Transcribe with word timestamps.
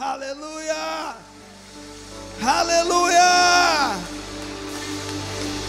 Aleluia! 0.00 1.16
Aleluia! 2.40 3.96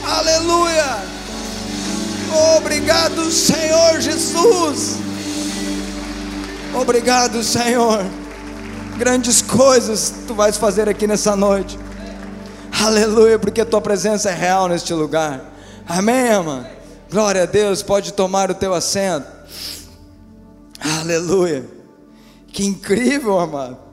Aleluia! 0.05 0.85
Obrigado, 2.57 3.31
Senhor 3.31 3.99
Jesus. 3.99 4.97
Obrigado, 6.79 7.43
Senhor. 7.43 8.05
Grandes 8.99 9.41
coisas 9.41 10.13
tu 10.27 10.35
vais 10.35 10.57
fazer 10.57 10.87
aqui 10.87 11.07
nessa 11.07 11.35
noite. 11.35 11.79
Aleluia, 12.85 13.39
porque 13.39 13.65
tua 13.65 13.81
presença 13.81 14.29
é 14.29 14.35
real 14.35 14.67
neste 14.67 14.93
lugar. 14.93 15.41
Amém, 15.87 16.27
irmã? 16.27 16.67
Glória 17.09 17.41
a 17.41 17.47
Deus, 17.47 17.81
pode 17.81 18.13
tomar 18.13 18.51
o 18.51 18.53
teu 18.53 18.75
assento. 18.75 19.25
Aleluia. 20.99 21.65
Que 22.53 22.63
incrível, 22.63 23.39
amado. 23.39 23.88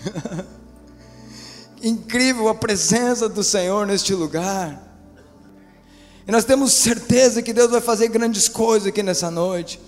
incrível 1.82 2.48
a 2.48 2.54
presença 2.54 3.28
do 3.28 3.42
Senhor 3.42 3.86
neste 3.86 4.14
lugar. 4.14 4.80
E 6.26 6.32
nós 6.32 6.44
temos 6.44 6.72
certeza 6.72 7.42
que 7.42 7.52
Deus 7.52 7.70
vai 7.70 7.80
fazer 7.80 8.08
grandes 8.08 8.48
coisas 8.48 8.88
aqui 8.88 9.02
nessa 9.02 9.30
noite. 9.30 9.80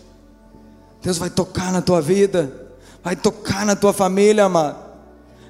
Deus 1.02 1.18
vai 1.18 1.30
tocar 1.30 1.72
na 1.72 1.82
tua 1.82 2.00
vida, 2.00 2.70
vai 3.02 3.14
tocar 3.16 3.66
na 3.66 3.76
tua 3.76 3.92
família, 3.92 4.44
amado. 4.44 4.82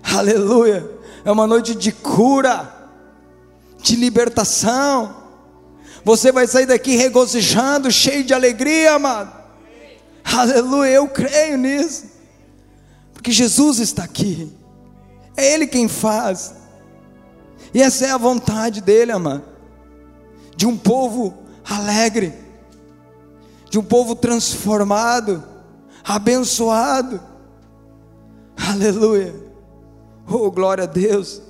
Aleluia. 0.02 0.91
É 1.24 1.30
uma 1.30 1.47
noite 1.47 1.74
de 1.74 1.93
cura, 1.93 2.91
de 3.79 3.97
libertação. 3.97 5.23
Você 6.05 6.33
vai 6.33 6.47
sair 6.47 6.66
daqui 6.66 6.97
regozijando, 6.97 7.91
cheio 7.91 8.24
de 8.24 8.35
alegria, 8.35 8.95
amado. 8.95 9.33
Aleluia, 10.24 10.91
eu 10.91 11.09
creio 11.09 11.57
nisso. 11.57 12.12
Porque 13.23 13.31
Jesus 13.31 13.79
está 13.79 14.03
aqui. 14.03 14.53
É 15.37 15.55
Ele 15.55 15.65
quem 15.65 15.87
faz. 15.87 16.57
E 17.73 17.80
essa 17.80 18.05
é 18.05 18.10
a 18.10 18.19
vontade 18.19 18.80
dele, 18.80 19.13
amado. 19.13 19.45
De 20.57 20.66
um 20.66 20.77
povo 20.77 21.33
alegre, 21.65 22.35
de 23.71 23.79
um 23.79 23.85
povo 23.85 24.16
transformado, 24.16 25.41
abençoado. 26.02 27.21
Aleluia. 28.57 29.33
Oh, 30.29 30.51
glória 30.51 30.83
a 30.83 30.89
Deus. 30.89 31.41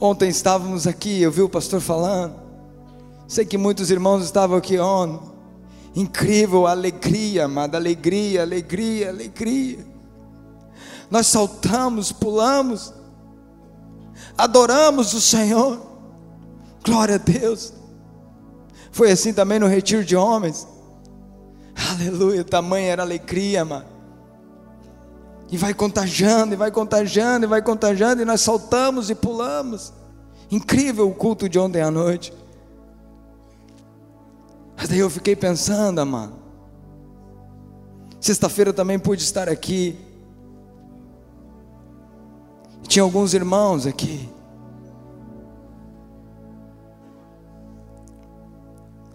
Ontem 0.00 0.30
estávamos 0.30 0.86
aqui, 0.86 1.20
eu 1.20 1.30
vi 1.30 1.42
o 1.42 1.48
pastor 1.48 1.82
falando. 1.82 2.36
Sei 3.28 3.44
que 3.44 3.58
muitos 3.58 3.90
irmãos 3.90 4.24
estavam 4.24 4.56
aqui 4.56 4.78
ontem. 4.78 5.35
Incrível 5.96 6.66
alegria, 6.66 7.46
amada, 7.46 7.78
alegria, 7.78 8.42
alegria, 8.42 9.08
alegria. 9.08 9.78
Nós 11.10 11.26
saltamos, 11.26 12.12
pulamos, 12.12 12.92
adoramos 14.36 15.14
o 15.14 15.20
Senhor. 15.22 15.80
Glória 16.84 17.14
a 17.14 17.18
Deus. 17.18 17.72
Foi 18.92 19.10
assim 19.10 19.32
também 19.32 19.58
no 19.58 19.66
retiro 19.66 20.04
de 20.04 20.14
homens. 20.14 20.68
Aleluia, 21.90 22.44
tamanha 22.44 22.92
era 22.92 23.02
alegria, 23.02 23.64
mano. 23.64 23.86
E 25.50 25.56
vai 25.56 25.72
contagiando, 25.72 26.52
e 26.52 26.56
vai 26.56 26.70
contagiando, 26.70 27.46
e 27.46 27.48
vai 27.48 27.62
contagiando, 27.62 28.20
e 28.20 28.24
nós 28.26 28.42
saltamos 28.42 29.08
e 29.08 29.14
pulamos. 29.14 29.94
Incrível 30.50 31.08
o 31.08 31.14
culto 31.14 31.48
de 31.48 31.58
ontem 31.58 31.80
à 31.80 31.90
noite. 31.90 32.34
Mas 34.76 34.88
daí 34.88 34.98
eu 34.98 35.08
fiquei 35.08 35.34
pensando, 35.34 35.98
amado. 36.00 36.34
Sexta-feira 38.20 38.72
também 38.72 38.98
pude 38.98 39.22
estar 39.22 39.48
aqui. 39.48 39.98
Tinha 42.86 43.02
alguns 43.02 43.34
irmãos 43.34 43.86
aqui. 43.86 44.28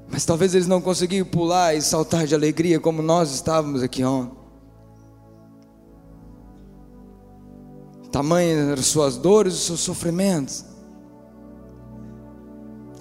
Mas 0.10 0.26
talvez 0.26 0.54
eles 0.54 0.68
não 0.68 0.82
conseguiam 0.82 1.26
pular 1.26 1.74
e 1.76 1.82
saltar 1.82 2.26
de 2.26 2.36
alegria 2.36 2.80
como 2.80 3.02
nós 3.02 3.32
estávamos 3.34 3.82
aqui 3.82 4.04
ontem. 4.04 4.42
Tamanhas 8.12 8.68
eram 8.68 8.84
suas 8.84 9.16
dores 9.16 9.54
e 9.54 9.58
seus 9.58 9.80
sofrimentos. 9.80 10.71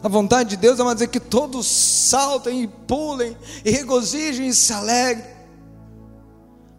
A 0.02 0.08
vontade 0.08 0.50
de 0.50 0.56
Deus 0.56 0.80
é 0.80 0.94
dizer 0.94 1.08
que 1.08 1.20
todos 1.20 1.66
saltem 1.66 2.62
e 2.62 2.66
pulem 2.66 3.36
e 3.64 3.70
regozijem 3.70 4.48
e 4.48 4.54
se 4.54 4.72
alegrem. 4.72 5.28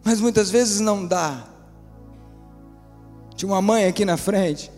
Mas 0.04 0.20
muitas 0.20 0.50
vezes 0.50 0.80
não 0.80 1.06
dá. 1.06 1.44
Tinha 3.36 3.50
uma 3.50 3.62
mãe 3.62 3.86
aqui 3.86 4.04
na 4.04 4.16
frente, 4.16 4.70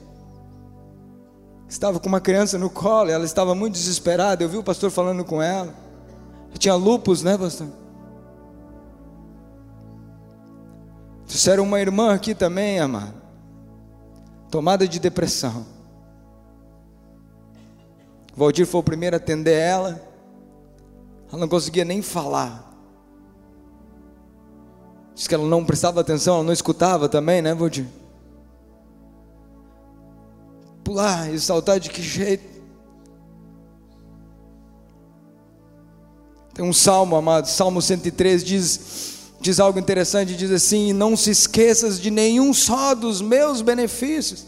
estava 1.69 1.99
com 1.99 2.09
uma 2.09 2.21
criança 2.21 2.59
no 2.59 2.71
colo, 2.71 3.11
ela 3.11 3.25
estava 3.25 3.55
muito 3.55 3.75
desesperada. 3.75 4.45
Eu 4.45 4.49
vi 4.49 4.59
o 4.59 4.63
pastor 4.63 4.91
falando 4.91 5.25
com 5.25 5.43
ela. 5.43 5.75
Tinha 6.59 6.75
lupus, 6.75 7.23
né, 7.23 7.37
pastor? 7.37 7.69
Trouxeram 11.27 11.65
uma 11.65 11.81
irmã 11.81 12.15
aqui 12.15 12.35
também, 12.35 12.79
amado, 12.79 13.15
tomada 14.51 14.87
de 14.87 15.01
depressão. 15.01 15.74
Valdir 18.37 18.67
foi 18.67 18.81
o 18.81 18.85
primeiro 18.85 19.17
a 19.17 19.19
atender 19.19 19.55
ela. 19.55 20.03
Ela 21.29 21.41
não 21.41 21.49
conseguia 21.49 21.85
nem 21.85 22.03
falar. 22.03 22.73
Diz 25.15 25.29
que 25.29 25.35
ela 25.35 25.47
não 25.47 25.65
prestava 25.65 26.01
atenção, 26.01 26.37
ela 26.37 26.45
não 26.45 26.53
escutava 26.53 27.09
também, 27.09 27.41
né, 27.41 27.55
Valdir? 27.55 27.87
pular 30.85 31.33
e 31.33 31.41
saltar 31.41 31.81
de 31.81 31.89
que 31.89 32.03
jeito? 32.03 32.55
Tem 36.53 36.65
um 36.65 36.73
salmo, 36.73 37.17
amado, 37.17 37.49
Salmo 37.49 37.83
103 37.83 38.45
diz, 38.45 39.33
diz 39.41 39.59
algo 39.59 39.77
interessante, 39.77 40.37
diz 40.37 40.53
assim: 40.53 40.93
Não 40.93 41.17
se 41.17 41.31
esqueças 41.31 41.99
de 41.99 42.13
nenhum 42.13 42.55
só 42.55 42.95
dos 42.95 43.21
meus 43.21 43.61
benefícios. 43.61 44.47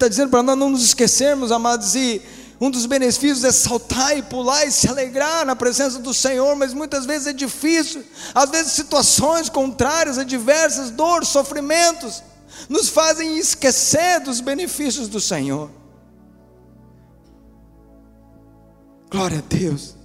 Está 0.00 0.08
dizendo 0.08 0.30
para 0.30 0.42
nós 0.42 0.56
não 0.56 0.70
nos 0.70 0.82
esquecermos, 0.82 1.52
amados, 1.52 1.94
e 1.94 2.22
um 2.58 2.70
dos 2.70 2.86
benefícios 2.86 3.44
é 3.44 3.52
saltar 3.52 4.16
e 4.16 4.22
pular 4.22 4.64
e 4.64 4.72
se 4.72 4.88
alegrar 4.88 5.44
na 5.44 5.54
presença 5.54 5.98
do 5.98 6.14
Senhor, 6.14 6.56
mas 6.56 6.72
muitas 6.72 7.04
vezes 7.04 7.26
é 7.26 7.32
difícil, 7.34 8.02
às 8.34 8.48
vezes 8.48 8.72
situações 8.72 9.50
contrárias, 9.50 10.16
adversas, 10.16 10.90
dores, 10.90 11.28
sofrimentos, 11.28 12.22
nos 12.68 12.88
fazem 12.88 13.38
esquecer 13.38 14.20
dos 14.20 14.40
benefícios 14.40 15.06
do 15.06 15.20
Senhor. 15.20 15.70
Glória 19.10 19.38
a 19.38 19.42
Deus. 19.54 19.96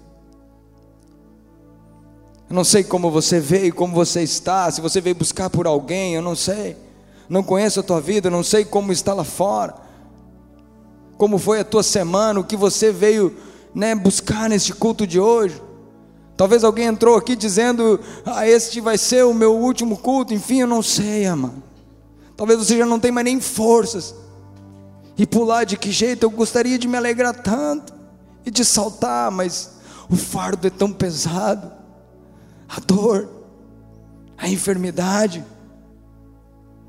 Eu 2.50 2.56
não 2.56 2.64
sei 2.66 2.84
como 2.84 3.10
você 3.10 3.40
veio, 3.40 3.74
como 3.74 3.94
você 3.94 4.24
está, 4.24 4.70
se 4.70 4.82
você 4.82 5.00
veio 5.00 5.16
buscar 5.16 5.50
por 5.50 5.66
alguém, 5.66 6.16
eu 6.16 6.22
não 6.22 6.36
sei. 6.36 6.76
Não 7.30 7.42
conheço 7.42 7.80
a 7.80 7.84
tua 7.84 8.02
vida, 8.02 8.30
não 8.30 8.44
sei 8.44 8.66
como 8.66 8.92
está 8.92 9.14
lá 9.14 9.24
fora 9.24 9.85
como 11.18 11.38
foi 11.38 11.60
a 11.60 11.66
tua 11.66 11.84
semana, 11.84 12.40
o 12.40 12.44
que 12.44 12.56
você 12.56 12.92
veio 12.92 13.36
né, 13.74 13.94
buscar 13.94 14.50
neste 14.50 14.74
culto 14.74 15.06
de 15.06 15.20
hoje. 15.20 15.62
Talvez 16.38 16.64
alguém 16.64 16.86
entrou 16.86 17.16
aqui 17.16 17.36
dizendo: 17.36 18.00
Ah, 18.26 18.48
este 18.48 18.82
vai 18.82 18.98
ser 18.98 19.26
o 19.26 19.34
meu 19.34 19.56
último 19.56 19.98
culto. 19.98 20.34
Enfim, 20.34 20.62
eu 20.62 20.68
não 20.68 20.82
sei, 20.82 21.26
amado. 21.26 21.64
Talvez 22.36 22.60
você 22.60 22.78
já 22.78 22.86
não 22.86 23.00
tenha 23.00 23.14
mais 23.14 23.26
nem 23.26 23.40
forças. 23.40 24.14
E 25.18 25.26
pular 25.26 25.64
de 25.64 25.78
que 25.78 25.92
jeito? 25.92 26.24
Eu 26.24 26.30
gostaria 26.30 26.78
de 26.78 26.88
me 26.88 26.98
alegrar 26.98 27.34
tanto 27.34 27.94
e 28.46 28.52
de 28.52 28.66
saltar, 28.66 29.32
mas 29.32 29.76
o 30.10 30.16
fardo 30.16 30.68
é 30.68 30.70
tão 30.70 30.92
pesado. 30.92 31.72
A 32.68 32.80
dor, 32.82 33.30
a 34.38 34.50
enfermidade, 34.50 35.46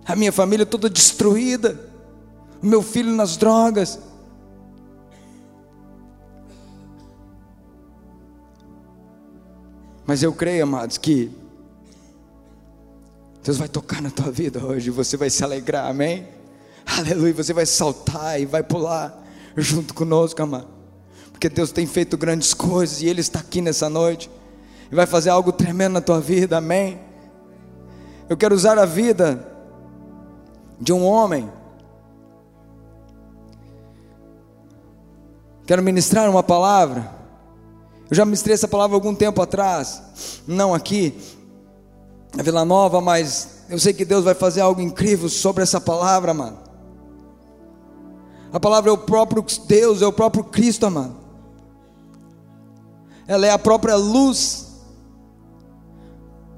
a 0.04 0.16
minha 0.16 0.32
família 0.32 0.66
toda 0.66 0.90
destruída, 0.90 1.78
o 2.60 2.66
meu 2.66 2.82
filho 2.82 3.12
nas 3.12 3.36
drogas. 3.36 4.00
Mas 10.06 10.22
eu 10.22 10.32
creio, 10.32 10.62
amados, 10.62 10.96
que 10.98 11.30
Deus 13.42 13.58
vai 13.58 13.68
tocar 13.68 14.00
na 14.00 14.10
tua 14.10 14.30
vida 14.30 14.64
hoje, 14.64 14.90
você 14.90 15.16
vai 15.16 15.28
se 15.28 15.42
alegrar, 15.42 15.90
amém? 15.90 16.28
Aleluia, 16.86 17.34
você 17.34 17.52
vai 17.52 17.66
saltar 17.66 18.40
e 18.40 18.46
vai 18.46 18.62
pular 18.62 19.20
junto 19.56 19.92
conosco, 19.92 20.40
amado. 20.40 20.68
Porque 21.32 21.48
Deus 21.48 21.72
tem 21.72 21.86
feito 21.86 22.16
grandes 22.16 22.54
coisas 22.54 23.02
e 23.02 23.08
Ele 23.08 23.20
está 23.20 23.40
aqui 23.40 23.60
nessa 23.60 23.90
noite 23.90 24.30
e 24.90 24.94
vai 24.94 25.06
fazer 25.06 25.30
algo 25.30 25.52
tremendo 25.52 25.94
na 25.94 26.00
tua 26.00 26.20
vida, 26.20 26.58
amém? 26.58 27.00
Eu 28.28 28.36
quero 28.36 28.54
usar 28.54 28.78
a 28.78 28.86
vida 28.86 29.46
de 30.80 30.92
um 30.92 31.04
homem. 31.04 31.50
Quero 35.66 35.82
ministrar 35.82 36.30
uma 36.30 36.42
palavra 36.44 37.15
Eu 38.08 38.16
já 38.16 38.24
ministrei 38.24 38.54
essa 38.54 38.68
palavra 38.68 38.96
algum 38.96 39.14
tempo 39.14 39.42
atrás, 39.42 40.02
não 40.46 40.72
aqui, 40.72 41.14
na 42.36 42.42
Vila 42.42 42.64
Nova, 42.64 43.00
mas 43.00 43.64
eu 43.68 43.78
sei 43.78 43.92
que 43.92 44.04
Deus 44.04 44.24
vai 44.24 44.34
fazer 44.34 44.60
algo 44.60 44.80
incrível 44.80 45.28
sobre 45.28 45.62
essa 45.62 45.80
palavra, 45.80 46.32
mano. 46.32 46.58
A 48.52 48.60
palavra 48.60 48.90
é 48.90 48.92
o 48.92 48.98
próprio 48.98 49.44
Deus, 49.66 50.02
é 50.02 50.06
o 50.06 50.12
próprio 50.12 50.44
Cristo, 50.44 50.86
amado. 50.86 51.16
Ela 53.26 53.46
é 53.46 53.50
a 53.50 53.58
própria 53.58 53.96
luz. 53.96 54.66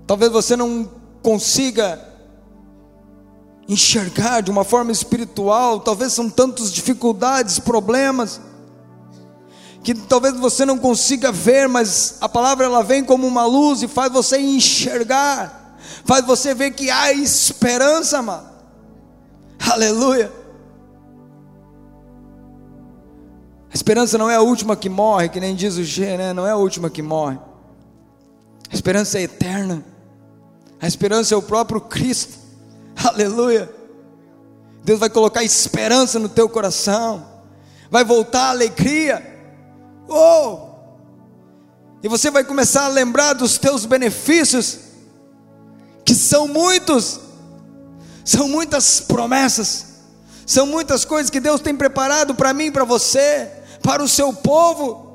Talvez 0.07 0.31
você 0.31 0.55
não 0.55 0.89
consiga 1.23 2.07
enxergar 3.67 4.43
de 4.43 4.51
uma 4.51 4.65
forma 4.65 4.91
espiritual, 4.91 5.81
talvez 5.81 6.13
são 6.13 6.29
tantas 6.31 6.73
dificuldades, 6.73 7.59
problemas, 7.59 8.41
que 9.89 9.95
talvez 9.95 10.35
você 10.37 10.67
não 10.67 10.77
consiga 10.77 11.33
ver, 11.33 11.67
mas 11.67 12.19
a 12.21 12.29
palavra 12.29 12.67
ela 12.67 12.83
vem 12.83 13.03
como 13.03 13.27
uma 13.27 13.47
luz 13.47 13.83
e 13.83 13.89
faz 13.89 14.13
você 14.13 14.39
enxergar, 14.39 15.79
faz 16.05 16.27
você 16.27 16.53
ver 16.53 16.73
que 16.73 16.91
há 16.91 17.11
esperança, 17.11 18.21
mano. 18.21 18.47
Aleluia. 19.59 20.31
A 23.73 23.75
esperança 23.75 24.19
não 24.19 24.29
é 24.29 24.35
a 24.35 24.43
última 24.43 24.77
que 24.77 24.91
morre, 24.91 25.31
que 25.31 25.41
nem 25.41 25.55
diz 25.55 25.79
o 25.79 25.85
G, 25.85 26.19
né? 26.19 26.35
Não 26.35 26.47
é 26.47 26.51
a 26.51 26.57
última 26.57 26.91
que 26.91 27.01
morre. 27.01 27.39
A 28.71 28.75
esperança 28.75 29.19
é 29.19 29.23
eterna. 29.23 29.83
A 30.83 30.87
esperança 30.87 31.33
é 31.33 31.39
o 31.39 31.41
próprio 31.41 31.81
Cristo. 31.81 32.37
Aleluia. 33.03 33.73
Deus 34.85 35.01
vai 35.01 35.09
colocar 35.09 35.43
esperança 35.43 36.19
no 36.19 36.29
teu 36.29 36.47
coração. 36.47 37.27
Vai 37.91 38.05
voltar 38.05 38.49
a 38.49 38.51
alegria. 38.51 39.38
Oh! 40.09 40.69
E 42.03 42.09
você 42.09 42.31
vai 42.31 42.45
começar 42.45 42.85
a 42.85 42.89
lembrar 42.89 43.35
dos 43.35 43.59
teus 43.59 43.85
benefícios, 43.85 44.79
que 46.05 46.15
são 46.15 46.49
muitos. 46.49 47.21
São 48.25 48.49
muitas 48.49 49.01
promessas. 49.01 49.87
São 50.47 50.67
muitas 50.67 51.05
coisas 51.05 51.31
que 51.31 51.41
Deus 51.41 51.61
tem 51.61 51.77
preparado 51.77 52.35
para 52.35 52.55
mim, 52.55 52.73
para 52.73 52.85
você 52.85 53.59
para 53.83 54.03
o 54.03 54.09
seu 54.09 54.33
povo. 54.33 55.09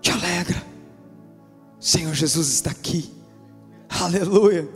Te 0.00 0.10
alegra, 0.10 0.62
Senhor 1.80 2.14
Jesus 2.14 2.48
está 2.48 2.70
aqui, 2.70 3.12
aleluia, 3.88 4.68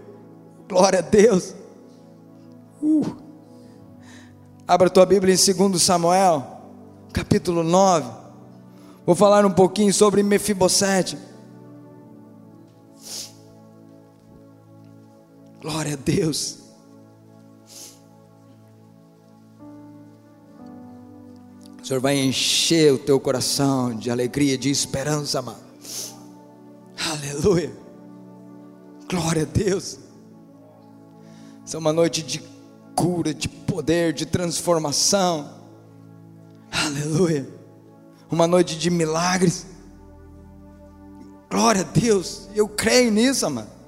glória 0.69 0.99
a 0.99 1.03
Deus. 1.03 1.55
Uh. 2.83 3.17
Abra 4.67 4.91
tua 4.91 5.07
Bíblia 5.07 5.35
em 5.35 5.69
2 5.69 5.83
Samuel, 5.83 6.50
capítulo 7.13 7.63
9. 7.63 8.11
Vou 9.05 9.15
falar 9.15 9.45
um 9.45 9.53
pouquinho 9.53 9.93
sobre 9.93 10.23
Mefibosete. 10.23 11.19
Glória 15.61 15.95
a 15.95 15.97
Deus. 15.97 16.61
Senhor 21.91 22.01
vai 22.01 22.17
encher 22.17 22.93
o 22.93 22.99
teu 22.99 23.19
coração 23.19 23.93
de 23.93 24.13
alegria, 24.13 24.57
de 24.57 24.71
esperança, 24.71 25.43
mano. 25.43 25.59
Aleluia. 27.11 27.73
Glória 29.09 29.43
a 29.43 29.45
Deus. 29.45 29.99
Essa 31.65 31.77
é 31.77 31.81
uma 31.81 31.93
noite 31.93 32.23
de 32.23 32.41
cura, 32.95 33.35
de 33.35 33.49
poder, 33.49 34.13
de 34.13 34.25
transformação. 34.25 35.51
Aleluia. 36.71 37.49
Uma 38.31 38.47
noite 38.47 38.79
de 38.79 38.91
milagres. 38.91 39.67
Glória 41.51 41.83
a 41.83 41.85
Deus. 41.85 42.49
Eu 42.55 42.69
creio 42.69 43.11
nisso, 43.11 43.49
mano. 43.51 43.81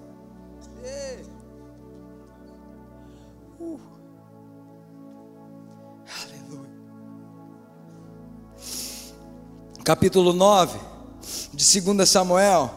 capítulo 9.84 10.32
9 10.32 10.78
de 11.52 11.80
2 11.80 12.08
Samuel. 12.08 12.70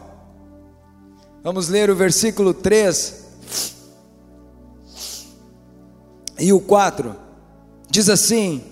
Vamos 1.44 1.70
ler 1.70 1.90
o 1.90 1.96
versículo 1.96 2.54
3 2.54 3.26
e 6.40 6.52
o 6.52 6.60
4. 6.60 7.16
Diz 7.90 8.10
assim: 8.10 8.64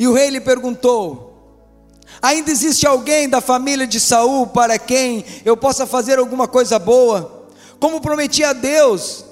E 0.00 0.08
o 0.08 0.12
rei 0.12 0.30
lhe 0.30 0.40
perguntou: 0.40 1.32
Ainda 2.20 2.50
existe 2.50 2.84
alguém 2.84 3.28
da 3.28 3.40
família 3.40 3.86
de 3.86 4.00
Saul 4.00 4.48
para 4.48 4.80
quem 4.80 5.24
eu 5.44 5.56
possa 5.56 5.86
fazer 5.86 6.18
alguma 6.18 6.48
coisa 6.48 6.76
boa? 6.76 7.46
Como 7.78 8.00
prometi 8.00 8.42
a 8.42 8.52
Deus? 8.52 9.24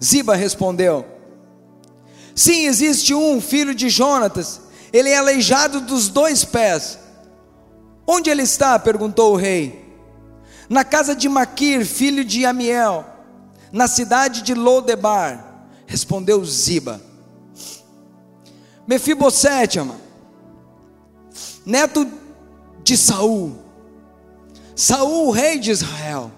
Ziba 0.00 0.36
respondeu: 0.36 1.04
Sim, 2.36 2.66
existe 2.66 3.12
um 3.12 3.40
filho 3.40 3.74
de 3.74 3.88
Jonatas 3.88 4.68
ele 4.92 5.10
é 5.10 5.16
aleijado 5.16 5.80
dos 5.80 6.08
dois 6.08 6.44
pés. 6.44 6.98
Onde 8.06 8.30
ele 8.30 8.42
está? 8.42 8.78
perguntou 8.78 9.32
o 9.32 9.36
rei. 9.36 9.86
Na 10.68 10.84
casa 10.84 11.14
de 11.14 11.28
Maquir, 11.28 11.84
filho 11.84 12.24
de 12.24 12.44
Amiel, 12.44 13.04
na 13.72 13.86
cidade 13.86 14.42
de 14.42 14.54
Lodebar, 14.54 15.66
respondeu 15.86 16.44
Ziba. 16.44 17.00
Mefibosete, 18.88 19.78
neto 21.66 22.10
de 22.82 22.96
Saul, 22.96 23.52
Saul, 24.74 25.30
rei 25.30 25.58
de 25.58 25.70
Israel, 25.70 26.32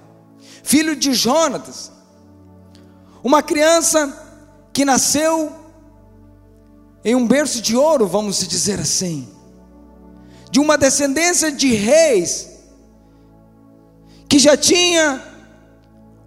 filho 0.65 0.97
de 0.97 1.15
Jonatas, 1.15 1.93
uma 3.23 3.41
criança 3.41 4.17
que 4.73 4.85
nasceu 4.85 5.53
em 7.05 7.15
um 7.15 7.25
berço 7.25 7.63
de 7.63 7.77
ouro, 7.77 8.09
vamos 8.09 8.45
dizer 8.49 8.81
assim, 8.81 9.29
de 10.51 10.59
uma 10.59 10.77
descendência 10.77 11.53
de 11.53 11.73
reis, 11.73 12.49
que 14.29 14.41
já 14.41 14.57
tinha 14.57 15.23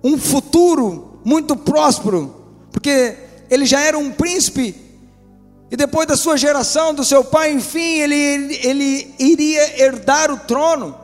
um 0.02 0.18
futuro 0.18 1.20
muito 1.26 1.54
próspero, 1.58 2.34
porque 2.72 3.18
ele 3.50 3.66
já 3.66 3.82
era 3.82 3.98
um 3.98 4.10
príncipe, 4.10 4.83
e 5.74 5.76
depois 5.76 6.08
da 6.08 6.16
sua 6.16 6.38
geração, 6.38 6.94
do 6.94 7.04
seu 7.04 7.24
pai, 7.24 7.52
enfim, 7.52 7.98
ele, 7.98 8.16
ele, 8.58 9.16
iria 9.18 9.82
herdar 9.82 10.30
o 10.30 10.38
trono, 10.38 10.96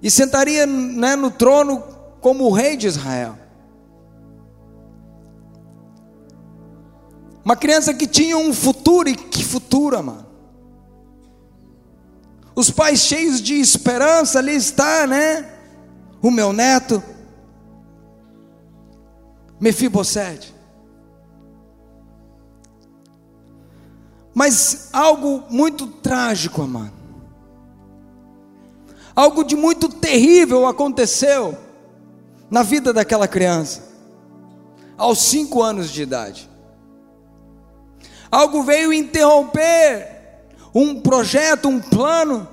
e 0.00 0.08
sentaria 0.08 0.64
né, 0.64 1.16
no 1.16 1.28
trono 1.28 1.82
como 2.20 2.44
o 2.44 2.52
rei 2.52 2.76
de 2.76 2.86
Israel. 2.86 3.36
Uma 7.44 7.56
criança 7.56 7.92
que 7.92 8.06
tinha 8.06 8.38
um 8.38 8.54
futuro, 8.54 9.08
e 9.08 9.16
que 9.16 9.44
futuro, 9.44 10.00
mano. 10.00 10.26
Os 12.54 12.70
pais 12.70 13.00
cheios 13.00 13.42
de 13.42 13.54
esperança, 13.54 14.38
ali 14.38 14.54
está, 14.54 15.04
né? 15.04 15.44
O 16.22 16.30
meu 16.30 16.52
neto, 16.52 17.02
Mefibosete. 19.58 20.53
Mas 24.34 24.88
algo 24.92 25.44
muito 25.48 25.86
trágico, 25.86 26.62
amado. 26.62 26.92
Algo 29.14 29.44
de 29.44 29.54
muito 29.54 29.88
terrível 29.88 30.66
aconteceu 30.66 31.56
na 32.50 32.64
vida 32.64 32.92
daquela 32.92 33.28
criança, 33.28 33.82
aos 34.98 35.20
cinco 35.20 35.62
anos 35.62 35.90
de 35.90 36.02
idade. 36.02 36.50
Algo 38.30 38.64
veio 38.64 38.92
interromper 38.92 40.14
um 40.74 41.00
projeto, 41.00 41.68
um 41.68 41.80
plano. 41.80 42.48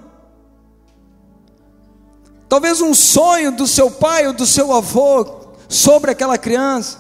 Talvez 2.47 2.79
um 2.79 2.93
sonho 2.93 3.51
do 3.51 3.65
seu 3.65 3.89
pai 3.89 4.27
ou 4.27 4.33
do 4.33 4.45
seu 4.45 4.71
avô 4.71 5.47
sobre 5.67 6.11
aquela 6.11 6.37
criança. 6.37 6.99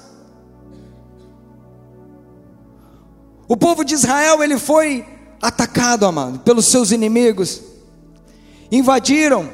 O 3.51 3.57
povo 3.57 3.83
de 3.83 3.93
Israel 3.93 4.41
ele 4.41 4.57
foi 4.57 5.05
atacado, 5.41 6.05
amado, 6.05 6.39
pelos 6.39 6.67
seus 6.67 6.89
inimigos. 6.89 7.61
Invadiram 8.71 9.49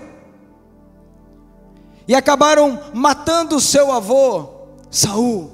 e 2.08 2.14
acabaram 2.14 2.80
matando 2.94 3.56
o 3.56 3.60
seu 3.60 3.92
avô 3.92 4.50
Saul 4.92 5.52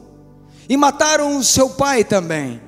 e 0.67 0.75
mataram 0.75 1.37
o 1.37 1.43
seu 1.43 1.69
pai 1.69 2.03
também. 2.03 2.61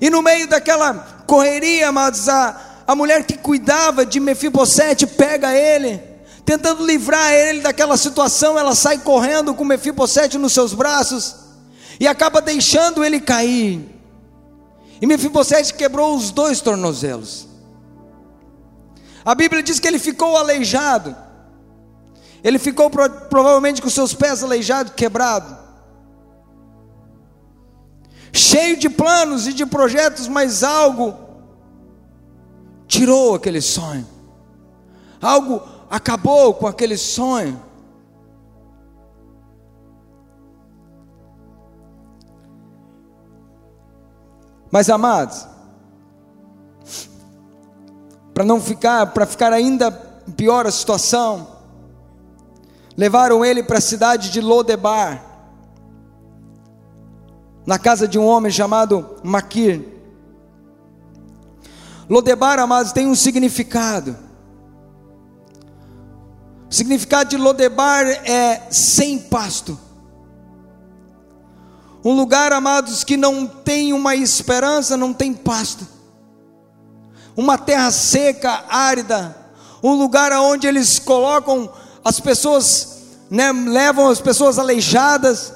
E 0.00 0.08
no 0.08 0.22
meio 0.22 0.48
daquela 0.48 0.94
correria, 1.26 1.90
amados, 1.90 2.26
a, 2.26 2.84
a 2.86 2.94
mulher 2.94 3.24
que 3.24 3.36
cuidava 3.36 4.06
de 4.06 4.18
Mefibosete 4.18 5.06
pega 5.06 5.52
ele, 5.52 6.00
tentando 6.46 6.86
livrar 6.86 7.34
ele 7.34 7.60
daquela 7.60 7.98
situação, 7.98 8.58
ela 8.58 8.74
sai 8.74 8.96
correndo 8.96 9.54
com 9.54 9.62
Mefibosete 9.62 10.38
nos 10.38 10.54
seus 10.54 10.72
braços 10.72 11.36
e 12.00 12.08
acaba 12.08 12.40
deixando 12.40 13.04
ele 13.04 13.20
cair. 13.20 13.97
E 15.00 15.06
Mefibosete 15.06 15.74
quebrou 15.74 16.16
os 16.16 16.30
dois 16.30 16.60
tornozelos. 16.60 17.48
A 19.24 19.34
Bíblia 19.34 19.62
diz 19.62 19.78
que 19.78 19.86
ele 19.86 19.98
ficou 19.98 20.36
aleijado. 20.36 21.14
Ele 22.42 22.58
ficou 22.58 22.90
provavelmente 22.90 23.82
com 23.82 23.90
seus 23.90 24.14
pés 24.14 24.42
aleijados, 24.42 24.92
quebrado. 24.94 25.56
Cheio 28.32 28.76
de 28.76 28.88
planos 28.88 29.46
e 29.46 29.52
de 29.52 29.66
projetos, 29.66 30.28
mas 30.28 30.62
algo 30.62 31.16
tirou 32.86 33.34
aquele 33.34 33.60
sonho. 33.60 34.06
Algo 35.20 35.62
acabou 35.90 36.54
com 36.54 36.66
aquele 36.66 36.96
sonho. 36.96 37.67
Mas 44.70 44.90
amados, 44.90 45.46
para 48.34 48.44
não 48.44 48.60
ficar, 48.60 49.06
para 49.08 49.26
ficar 49.26 49.52
ainda 49.52 49.90
pior 50.36 50.66
a 50.66 50.70
situação, 50.70 51.48
levaram 52.96 53.44
ele 53.44 53.62
para 53.62 53.78
a 53.78 53.80
cidade 53.80 54.30
de 54.30 54.40
Lodebar, 54.40 55.24
na 57.66 57.78
casa 57.78 58.06
de 58.06 58.18
um 58.18 58.26
homem 58.26 58.50
chamado 58.50 59.16
Maquir. 59.22 59.84
Lodebar, 62.08 62.58
amados, 62.58 62.92
tem 62.92 63.06
um 63.06 63.14
significado. 63.14 64.16
O 66.70 66.74
significado 66.74 67.30
de 67.30 67.36
Lodebar 67.36 68.06
é 68.06 68.68
sem 68.70 69.18
pasto. 69.18 69.78
Um 72.04 72.14
lugar, 72.14 72.52
amados, 72.52 73.02
que 73.02 73.16
não 73.16 73.46
tem 73.46 73.92
uma 73.92 74.14
esperança, 74.14 74.96
não 74.96 75.12
tem 75.12 75.34
pasto. 75.34 75.86
Uma 77.36 77.58
terra 77.58 77.90
seca, 77.90 78.64
árida. 78.68 79.36
Um 79.82 79.94
lugar 79.94 80.32
onde 80.32 80.66
eles 80.66 80.98
colocam 80.98 81.70
as 82.04 82.20
pessoas, 82.20 82.98
né, 83.30 83.52
levam 83.52 84.08
as 84.08 84.20
pessoas 84.20 84.58
aleijadas. 84.58 85.52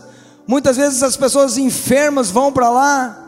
Muitas 0.47 0.77
vezes 0.77 1.03
as 1.03 1.17
pessoas 1.17 1.57
enfermas 1.57 2.31
vão 2.31 2.53
para 2.53 2.69
lá. 2.69 3.19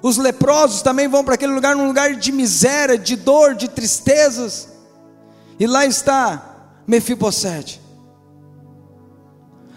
Os 0.00 0.16
leprosos 0.18 0.82
também 0.82 1.08
vão 1.08 1.24
para 1.24 1.34
aquele 1.34 1.52
lugar, 1.52 1.74
num 1.74 1.88
lugar 1.88 2.14
de 2.14 2.30
miséria, 2.30 2.96
de 2.96 3.16
dor, 3.16 3.54
de 3.54 3.68
tristezas. 3.68 4.68
E 5.58 5.66
lá 5.66 5.84
está 5.84 6.54
Mefibosete 6.86 7.85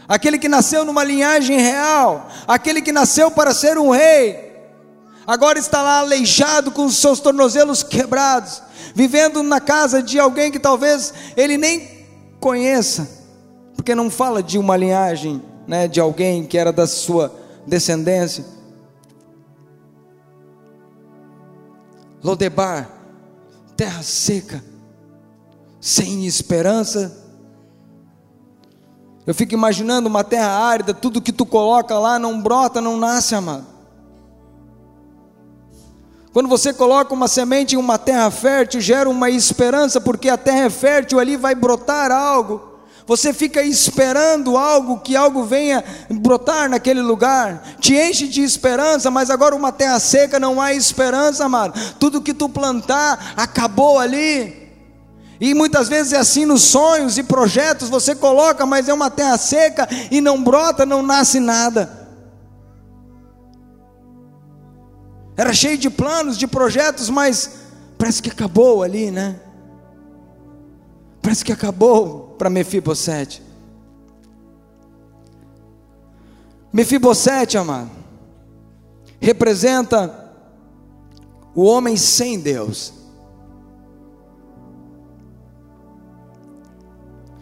aquele 0.09 0.39
que 0.39 0.49
nasceu 0.49 0.83
numa 0.83 1.03
linhagem 1.03 1.59
real, 1.59 2.27
aquele 2.47 2.81
que 2.81 2.91
nasceu 2.91 3.29
para 3.29 3.53
ser 3.53 3.77
um 3.77 3.91
rei, 3.91 4.51
agora 5.27 5.59
está 5.59 5.83
lá 5.83 5.99
aleijado 5.99 6.71
com 6.71 6.85
os 6.85 6.97
seus 6.97 7.19
tornozelos 7.19 7.83
quebrados, 7.83 8.63
vivendo 8.95 9.43
na 9.43 9.61
casa 9.61 10.01
de 10.01 10.19
alguém 10.19 10.51
que 10.51 10.57
talvez 10.57 11.13
ele 11.37 11.57
nem 11.57 12.07
conheça, 12.39 13.07
porque 13.75 13.93
não 13.93 14.09
fala 14.09 14.41
de 14.41 14.57
uma 14.57 14.75
linhagem, 14.75 15.43
né, 15.67 15.87
de 15.87 15.99
alguém 15.99 16.43
que 16.43 16.57
era 16.57 16.73
da 16.73 16.87
sua 16.87 17.35
descendência. 17.67 18.43
Lodebar, 22.23 22.89
terra 23.77 24.01
seca, 24.01 24.63
sem 25.79 26.25
esperança, 26.25 27.28
eu 29.29 29.35
fico 29.35 29.53
imaginando 29.53 30.09
uma 30.09 30.23
terra 30.23 30.49
árida, 30.49 30.91
tudo 30.91 31.21
que 31.21 31.31
tu 31.31 31.45
coloca 31.45 31.93
lá 31.99 32.17
não 32.17 32.41
brota, 32.41 32.81
não 32.81 32.97
nasce, 32.97 33.35
amado. 33.35 33.63
Quando 36.33 36.49
você 36.49 36.73
coloca 36.73 37.13
uma 37.13 37.27
semente 37.27 37.75
em 37.75 37.77
uma 37.77 37.99
terra 37.99 38.31
fértil, 38.31 38.81
gera 38.81 39.07
uma 39.07 39.29
esperança, 39.29 40.01
porque 40.01 40.29
a 40.29 40.35
terra 40.35 40.61
é 40.61 40.69
fértil, 40.71 41.19
ali 41.19 41.37
vai 41.37 41.53
brotar 41.53 42.09
algo. 42.09 42.79
Você 43.05 43.31
fica 43.31 43.61
esperando 43.61 44.57
algo, 44.57 44.99
que 44.99 45.15
algo 45.15 45.43
venha 45.43 45.83
brotar 46.09 46.67
naquele 46.67 47.03
lugar, 47.03 47.75
te 47.79 47.93
enche 47.93 48.27
de 48.27 48.41
esperança, 48.41 49.11
mas 49.11 49.29
agora 49.29 49.55
uma 49.55 49.71
terra 49.71 49.99
seca 49.99 50.39
não 50.39 50.59
há 50.59 50.73
esperança, 50.73 51.45
amado. 51.45 51.79
Tudo 51.99 52.19
que 52.19 52.33
tu 52.33 52.49
plantar 52.49 53.35
acabou 53.37 53.99
ali. 53.99 54.68
E 55.39 55.53
muitas 55.53 55.87
vezes 55.87 56.11
é 56.11 56.17
assim 56.17 56.45
nos 56.45 56.63
sonhos 56.63 57.17
e 57.17 57.23
projetos, 57.23 57.87
você 57.89 58.13
coloca, 58.13 58.65
mas 58.65 58.89
é 58.89 58.93
uma 58.93 59.09
terra 59.09 59.37
seca 59.37 59.87
e 60.11 60.19
não 60.19 60.43
brota, 60.43 60.85
não 60.85 61.01
nasce 61.01 61.39
nada. 61.39 62.07
Era 65.37 65.53
cheio 65.53 65.77
de 65.77 65.89
planos, 65.89 66.37
de 66.37 66.45
projetos, 66.45 67.09
mas 67.09 67.51
parece 67.97 68.21
que 68.21 68.29
acabou 68.29 68.83
ali, 68.83 69.09
né? 69.09 69.39
Parece 71.21 71.45
que 71.45 71.53
acabou 71.53 72.35
para 72.37 72.49
Mefibosete. 72.49 73.41
Mefibosete, 76.73 77.57
amado, 77.57 77.89
representa 79.21 80.33
o 81.55 81.63
homem 81.63 81.95
sem 81.95 82.37
Deus. 82.37 82.98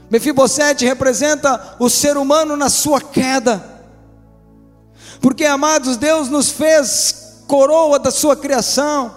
Mefibosete 0.09 0.85
representa 0.85 1.75
o 1.79 1.89
ser 1.89 2.17
humano 2.17 2.55
na 2.55 2.69
sua 2.69 3.01
queda. 3.01 3.63
Porque, 5.19 5.45
amados, 5.45 5.97
Deus 5.97 6.29
nos 6.29 6.49
fez 6.49 7.43
coroa 7.47 7.99
da 7.99 8.11
sua 8.11 8.35
criação. 8.35 9.15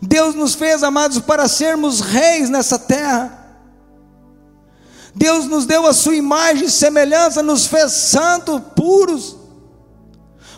Deus 0.00 0.34
nos 0.34 0.54
fez, 0.54 0.82
amados, 0.82 1.20
para 1.20 1.48
sermos 1.48 2.00
reis 2.00 2.50
nessa 2.50 2.78
terra. 2.78 3.40
Deus 5.14 5.46
nos 5.46 5.64
deu 5.64 5.86
a 5.86 5.92
sua 5.92 6.16
imagem 6.16 6.66
e 6.66 6.70
semelhança, 6.70 7.42
nos 7.42 7.66
fez 7.66 7.92
santos, 7.92 8.60
puros. 8.74 9.36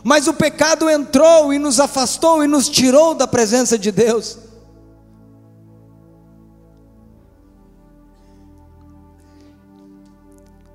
Mas 0.02 0.26
o 0.26 0.34
pecado 0.34 0.88
entrou 0.88 1.52
e 1.52 1.58
nos 1.58 1.78
afastou 1.78 2.42
e 2.42 2.46
nos 2.46 2.68
tirou 2.68 3.14
da 3.14 3.26
presença 3.26 3.78
de 3.78 3.92
Deus. 3.92 4.38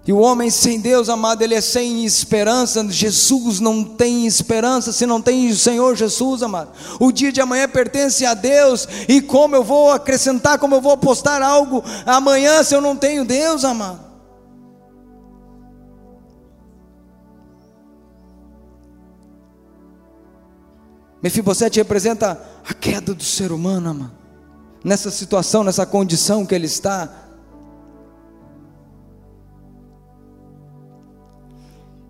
E 0.05 0.11
o 0.11 0.17
homem 0.17 0.49
sem 0.49 0.79
Deus, 0.79 1.09
amado, 1.09 1.43
ele 1.43 1.53
é 1.53 1.61
sem 1.61 2.03
esperança. 2.03 2.83
Jesus 2.89 3.59
não 3.59 3.83
tem 3.83 4.25
esperança 4.25 4.91
se 4.91 5.05
não 5.05 5.21
tem 5.21 5.49
o 5.49 5.55
Senhor 5.55 5.95
Jesus, 5.95 6.41
amado. 6.41 6.71
O 6.99 7.11
dia 7.11 7.31
de 7.31 7.39
amanhã 7.39 7.69
pertence 7.69 8.25
a 8.25 8.33
Deus. 8.33 8.87
E 9.07 9.21
como 9.21 9.55
eu 9.55 9.63
vou 9.63 9.91
acrescentar, 9.91 10.57
como 10.57 10.73
eu 10.73 10.81
vou 10.81 10.93
apostar 10.93 11.43
algo 11.43 11.83
amanhã 12.03 12.63
se 12.63 12.73
eu 12.73 12.81
não 12.81 12.95
tenho 12.95 13.23
Deus, 13.23 13.63
amado? 13.63 14.11
Mefibosete 21.21 21.77
representa 21.77 22.41
a 22.67 22.73
queda 22.73 23.13
do 23.13 23.23
ser 23.23 23.51
humano, 23.51 23.91
amado. 23.91 24.11
Nessa 24.83 25.11
situação, 25.11 25.63
nessa 25.63 25.85
condição 25.85 26.43
que 26.43 26.55
ele 26.55 26.65
está. 26.65 27.20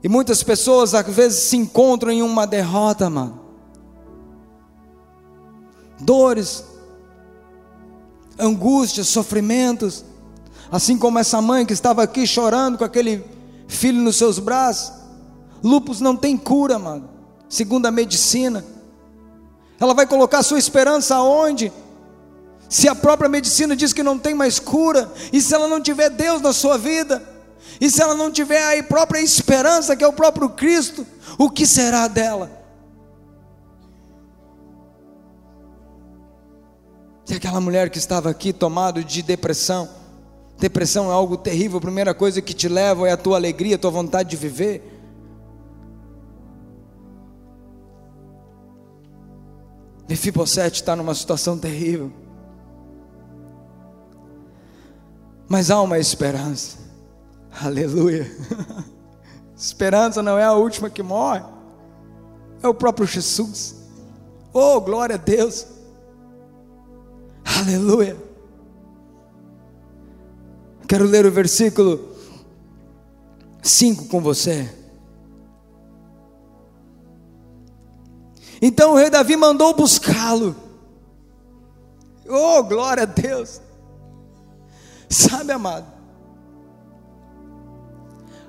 E 0.03 0.09
muitas 0.09 0.41
pessoas 0.41 0.93
às 0.93 1.05
vezes 1.07 1.43
se 1.43 1.57
encontram 1.57 2.11
em 2.11 2.23
uma 2.23 2.47
derrota, 2.47 3.09
mano. 3.09 3.39
Dores, 5.99 6.63
angústias, 8.39 9.07
sofrimentos. 9.07 10.03
Assim 10.71 10.97
como 10.97 11.19
essa 11.19 11.41
mãe 11.41 11.65
que 11.65 11.73
estava 11.73 12.01
aqui 12.01 12.25
chorando 12.25 12.77
com 12.77 12.83
aquele 12.83 13.23
filho 13.67 14.01
nos 14.01 14.15
seus 14.15 14.39
braços. 14.39 14.91
Lupus 15.63 16.01
não 16.01 16.15
tem 16.15 16.35
cura, 16.35 16.79
mano. 16.79 17.07
Segundo 17.47 17.85
a 17.85 17.91
medicina. 17.91 18.65
Ela 19.79 19.93
vai 19.93 20.07
colocar 20.07 20.41
sua 20.41 20.57
esperança 20.57 21.15
aonde? 21.15 21.71
Se 22.69 22.87
a 22.87 22.95
própria 22.95 23.29
medicina 23.29 23.75
diz 23.75 23.91
que 23.91 24.01
não 24.01 24.17
tem 24.17 24.33
mais 24.33 24.57
cura, 24.57 25.11
e 25.33 25.41
se 25.41 25.53
ela 25.53 25.67
não 25.67 25.81
tiver 25.81 26.09
Deus 26.09 26.41
na 26.41 26.53
sua 26.53 26.77
vida, 26.77 27.21
e 27.81 27.89
se 27.89 27.99
ela 27.99 28.13
não 28.13 28.31
tiver 28.31 28.77
a 28.77 28.83
própria 28.83 29.19
esperança, 29.19 29.95
que 29.95 30.03
é 30.03 30.07
o 30.07 30.13
próprio 30.13 30.49
Cristo, 30.51 31.03
o 31.35 31.49
que 31.49 31.65
será 31.65 32.07
dela? 32.07 32.61
E 37.27 37.33
aquela 37.33 37.59
mulher 37.59 37.89
que 37.89 37.97
estava 37.97 38.29
aqui 38.29 38.53
tomado 38.53 39.03
de 39.03 39.23
depressão, 39.23 39.89
depressão 40.59 41.09
é 41.09 41.13
algo 41.13 41.35
terrível, 41.35 41.79
a 41.79 41.81
primeira 41.81 42.13
coisa 42.13 42.39
que 42.39 42.53
te 42.53 42.67
leva 42.67 43.07
é 43.07 43.13
a 43.13 43.17
tua 43.17 43.35
alegria, 43.35 43.77
a 43.77 43.79
tua 43.79 43.89
vontade 43.89 44.29
de 44.29 44.35
viver. 44.37 44.99
Mefibosete 50.07 50.81
está 50.81 50.95
numa 50.95 51.15
situação 51.15 51.57
terrível. 51.57 52.11
Mas 55.49 55.71
há 55.71 55.81
uma 55.81 55.97
esperança. 55.97 56.90
Aleluia. 57.59 58.29
Esperança 59.55 60.23
não 60.23 60.37
é 60.37 60.43
a 60.43 60.53
última 60.53 60.89
que 60.89 61.03
morre. 61.03 61.43
é 62.63 62.67
o 62.67 62.73
próprio 62.73 63.05
Jesus. 63.05 63.75
Oh, 64.53 64.79
glória 64.81 65.15
a 65.15 65.17
Deus. 65.17 65.67
Aleluia. 67.59 68.17
Quero 70.87 71.05
ler 71.05 71.25
o 71.25 71.31
versículo 71.31 72.15
5 73.61 74.05
com 74.05 74.19
você. 74.19 74.69
Então 78.61 78.93
o 78.93 78.95
rei 78.95 79.09
Davi 79.09 79.35
mandou 79.35 79.73
buscá-lo. 79.73 80.55
Oh, 82.27 82.63
glória 82.63 83.03
a 83.03 83.05
Deus. 83.05 83.61
Sabe, 85.09 85.51
amado, 85.51 86.00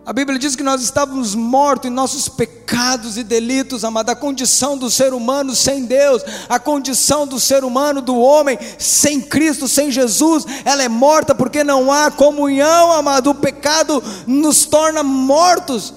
a 0.05 0.13
Bíblia 0.13 0.37
diz 0.37 0.57
que 0.57 0.65
nós 0.65 0.83
estávamos 0.83 1.33
mortos 1.33 1.89
em 1.89 1.95
nossos 1.95 2.29
pecados 2.29 3.17
e 3.17 3.23
delitos, 3.23 3.85
amado. 3.85 4.11
A 4.11 4.17
condição 4.17 4.77
do 4.77 4.91
ser 4.91 5.15
humano 5.15 5.55
sem 5.55 5.85
Deus, 5.85 6.25
a 6.49 6.59
condição 6.59 7.25
do 7.25 7.39
ser 7.39 7.63
humano, 7.63 8.03
do 8.03 8.19
homem, 8.19 8.59
sem 8.79 9.21
Cristo, 9.21 9.69
sem 9.69 9.93
Jesus, 9.93 10.45
ela 10.65 10.83
é 10.83 10.89
morta 10.89 11.37
porque 11.37 11.63
não 11.63 11.93
há 11.93 12.11
comunhão, 12.11 12.91
amado. 12.91 13.31
O 13.31 13.35
pecado 13.35 14.03
nos 14.27 14.67
torna 14.67 15.05
mortos. 15.05 15.95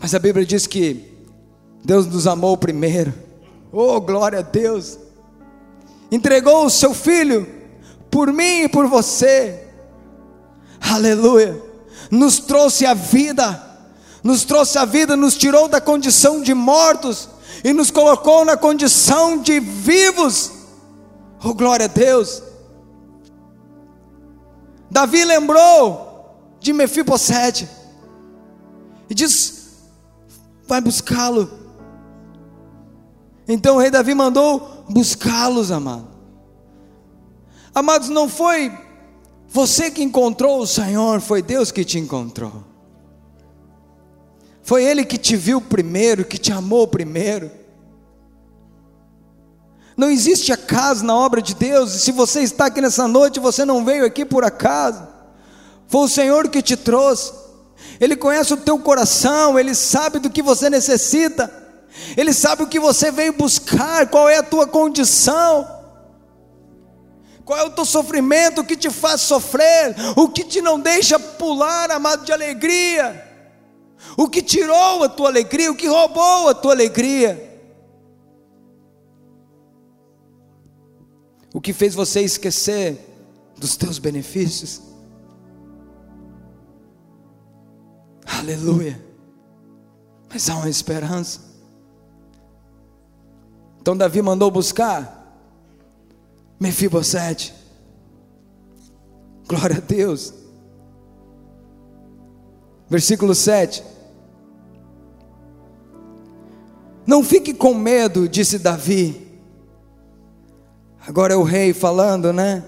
Mas 0.00 0.12
a 0.12 0.18
Bíblia 0.18 0.44
diz 0.44 0.66
que 0.66 1.08
Deus 1.84 2.04
nos 2.04 2.26
amou 2.26 2.56
primeiro. 2.56 3.14
Oh, 3.70 4.00
glória 4.00 4.40
a 4.40 4.42
Deus! 4.42 4.98
Entregou 6.10 6.66
o 6.66 6.70
seu 6.70 6.92
filho 6.92 7.46
por 8.10 8.32
mim 8.32 8.62
e 8.64 8.68
por 8.68 8.88
você 8.88 9.63
aleluia, 10.92 11.62
nos 12.10 12.38
trouxe 12.38 12.84
a 12.84 12.94
vida, 12.94 13.62
nos 14.22 14.44
trouxe 14.44 14.78
a 14.78 14.84
vida, 14.84 15.16
nos 15.16 15.36
tirou 15.36 15.68
da 15.68 15.80
condição 15.80 16.40
de 16.40 16.54
mortos 16.54 17.28
e 17.62 17.72
nos 17.72 17.90
colocou 17.90 18.44
na 18.44 18.56
condição 18.56 19.38
de 19.38 19.60
vivos. 19.60 20.52
Oh, 21.42 21.54
glória 21.54 21.86
a 21.86 21.88
Deus! 21.88 22.42
Davi 24.90 25.24
lembrou 25.24 26.36
de 26.60 26.72
Mefibosete 26.72 27.68
e 29.08 29.14
diz: 29.14 29.72
Vai 30.66 30.80
buscá-lo. 30.80 31.50
Então 33.46 33.76
o 33.76 33.78
rei 33.78 33.90
Davi 33.90 34.14
mandou 34.14 34.84
buscá-los, 34.88 35.70
amado. 35.70 36.08
Amados, 37.74 38.08
não 38.08 38.28
foi 38.28 38.72
você 39.48 39.90
que 39.90 40.02
encontrou 40.02 40.60
o 40.60 40.66
Senhor, 40.66 41.20
foi 41.20 41.42
Deus 41.42 41.70
que 41.70 41.84
te 41.84 41.98
encontrou. 41.98 42.64
Foi 44.62 44.82
Ele 44.82 45.04
que 45.04 45.18
te 45.18 45.36
viu 45.36 45.60
primeiro, 45.60 46.24
que 46.24 46.38
te 46.38 46.52
amou 46.52 46.88
primeiro. 46.88 47.50
Não 49.96 50.10
existe 50.10 50.52
acaso 50.52 51.04
na 51.04 51.14
obra 51.14 51.40
de 51.40 51.54
Deus, 51.54 51.94
e 51.94 52.00
se 52.00 52.10
você 52.10 52.40
está 52.40 52.66
aqui 52.66 52.80
nessa 52.80 53.06
noite, 53.06 53.38
você 53.38 53.64
não 53.64 53.84
veio 53.84 54.04
aqui 54.04 54.24
por 54.24 54.42
acaso. 54.42 55.06
Foi 55.86 56.02
o 56.02 56.08
Senhor 56.08 56.48
que 56.48 56.60
te 56.60 56.76
trouxe. 56.76 57.32
Ele 58.00 58.16
conhece 58.16 58.52
o 58.52 58.56
teu 58.56 58.78
coração, 58.78 59.58
ele 59.58 59.74
sabe 59.74 60.18
do 60.18 60.30
que 60.30 60.42
você 60.42 60.68
necessita. 60.68 61.62
Ele 62.16 62.32
sabe 62.32 62.64
o 62.64 62.66
que 62.66 62.80
você 62.80 63.10
veio 63.10 63.32
buscar, 63.34 64.08
qual 64.08 64.28
é 64.28 64.38
a 64.38 64.42
tua 64.42 64.66
condição. 64.66 65.73
Qual 67.44 67.58
é 67.58 67.62
o 67.62 67.70
teu 67.70 67.84
sofrimento, 67.84 68.62
o 68.62 68.64
que 68.64 68.76
te 68.76 68.90
faz 68.90 69.20
sofrer, 69.20 69.94
o 70.16 70.28
que 70.28 70.44
te 70.44 70.62
não 70.62 70.80
deixa 70.80 71.18
pular, 71.18 71.90
amado, 71.90 72.24
de 72.24 72.32
alegria, 72.32 73.22
o 74.16 74.28
que 74.28 74.40
tirou 74.40 75.02
a 75.02 75.08
tua 75.08 75.28
alegria, 75.28 75.70
o 75.70 75.76
que 75.76 75.86
roubou 75.86 76.48
a 76.48 76.54
tua 76.54 76.72
alegria, 76.72 77.52
o 81.52 81.60
que 81.60 81.72
fez 81.72 81.94
você 81.94 82.22
esquecer 82.22 82.98
dos 83.58 83.76
teus 83.76 83.98
benefícios. 83.98 84.80
Aleluia. 88.26 89.00
Mas 90.30 90.48
há 90.48 90.56
uma 90.56 90.68
esperança. 90.68 91.40
Então 93.80 93.96
Davi 93.96 94.20
mandou 94.22 94.50
buscar 94.50 95.23
Mefibosete. 96.58 97.54
Glória 99.46 99.76
a 99.76 99.80
Deus. 99.80 100.32
Versículo 102.88 103.34
7. 103.34 103.82
Não 107.06 107.22
fique 107.22 107.52
com 107.52 107.74
medo, 107.74 108.28
disse 108.28 108.58
Davi. 108.58 109.20
Agora 111.06 111.34
é 111.34 111.36
o 111.36 111.42
rei 111.42 111.74
falando, 111.74 112.32
né? 112.32 112.64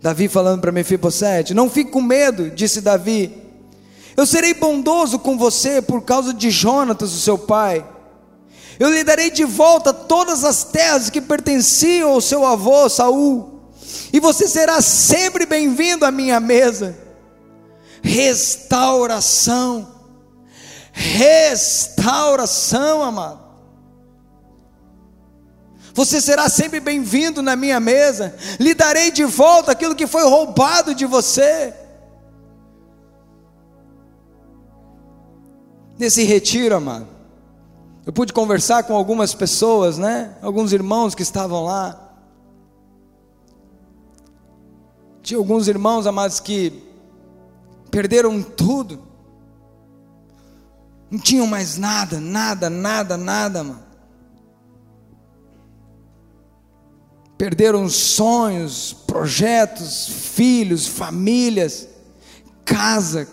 Davi 0.00 0.28
falando 0.28 0.60
para 0.60 0.72
Mefibosete: 0.72 1.54
Não 1.54 1.70
fique 1.70 1.90
com 1.90 2.02
medo, 2.02 2.50
disse 2.50 2.80
Davi. 2.80 3.34
Eu 4.16 4.26
serei 4.26 4.52
bondoso 4.52 5.18
com 5.18 5.38
você 5.38 5.80
por 5.80 6.02
causa 6.02 6.34
de 6.34 6.50
Jonatas, 6.50 7.14
o 7.14 7.20
seu 7.20 7.38
pai 7.38 7.86
eu 8.78 8.90
lhe 8.90 9.02
darei 9.02 9.30
de 9.30 9.44
volta 9.44 9.92
todas 9.92 10.44
as 10.44 10.64
terras 10.64 11.10
que 11.10 11.20
pertenciam 11.20 12.10
ao 12.10 12.20
seu 12.20 12.46
avô 12.46 12.88
Saul, 12.88 13.62
e 14.12 14.20
você 14.20 14.46
será 14.46 14.80
sempre 14.80 15.44
bem-vindo 15.44 16.04
à 16.04 16.10
minha 16.10 16.38
mesa. 16.38 16.96
Restauração, 18.02 19.88
restauração, 20.92 23.02
amado. 23.02 23.48
Você 25.92 26.20
será 26.20 26.48
sempre 26.48 26.78
bem-vindo 26.78 27.42
na 27.42 27.56
minha 27.56 27.80
mesa, 27.80 28.36
lhe 28.60 28.72
darei 28.72 29.10
de 29.10 29.24
volta 29.24 29.72
aquilo 29.72 29.96
que 29.96 30.06
foi 30.06 30.22
roubado 30.22 30.94
de 30.94 31.04
você. 31.04 31.74
Nesse 35.98 36.22
retiro, 36.22 36.76
amado, 36.76 37.17
eu 38.08 38.12
pude 38.14 38.32
conversar 38.32 38.84
com 38.84 38.96
algumas 38.96 39.34
pessoas, 39.34 39.98
né? 39.98 40.34
Alguns 40.40 40.72
irmãos 40.72 41.14
que 41.14 41.20
estavam 41.20 41.62
lá. 41.64 42.10
Tinha 45.22 45.36
alguns 45.36 45.68
irmãos, 45.68 46.06
amados, 46.06 46.40
que 46.40 46.72
perderam 47.90 48.42
tudo. 48.42 49.02
Não 51.10 51.18
tinham 51.18 51.46
mais 51.46 51.76
nada, 51.76 52.18
nada, 52.18 52.70
nada, 52.70 53.18
nada, 53.18 53.62
mano. 53.62 53.82
Perderam 57.36 57.90
sonhos, 57.90 58.94
projetos, 59.06 60.08
filhos, 60.08 60.86
famílias, 60.86 61.86
casa, 62.64 63.28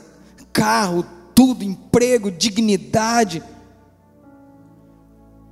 carro, 0.51 1.05
tudo, 1.33 1.63
emprego, 1.63 2.29
dignidade 2.29 3.41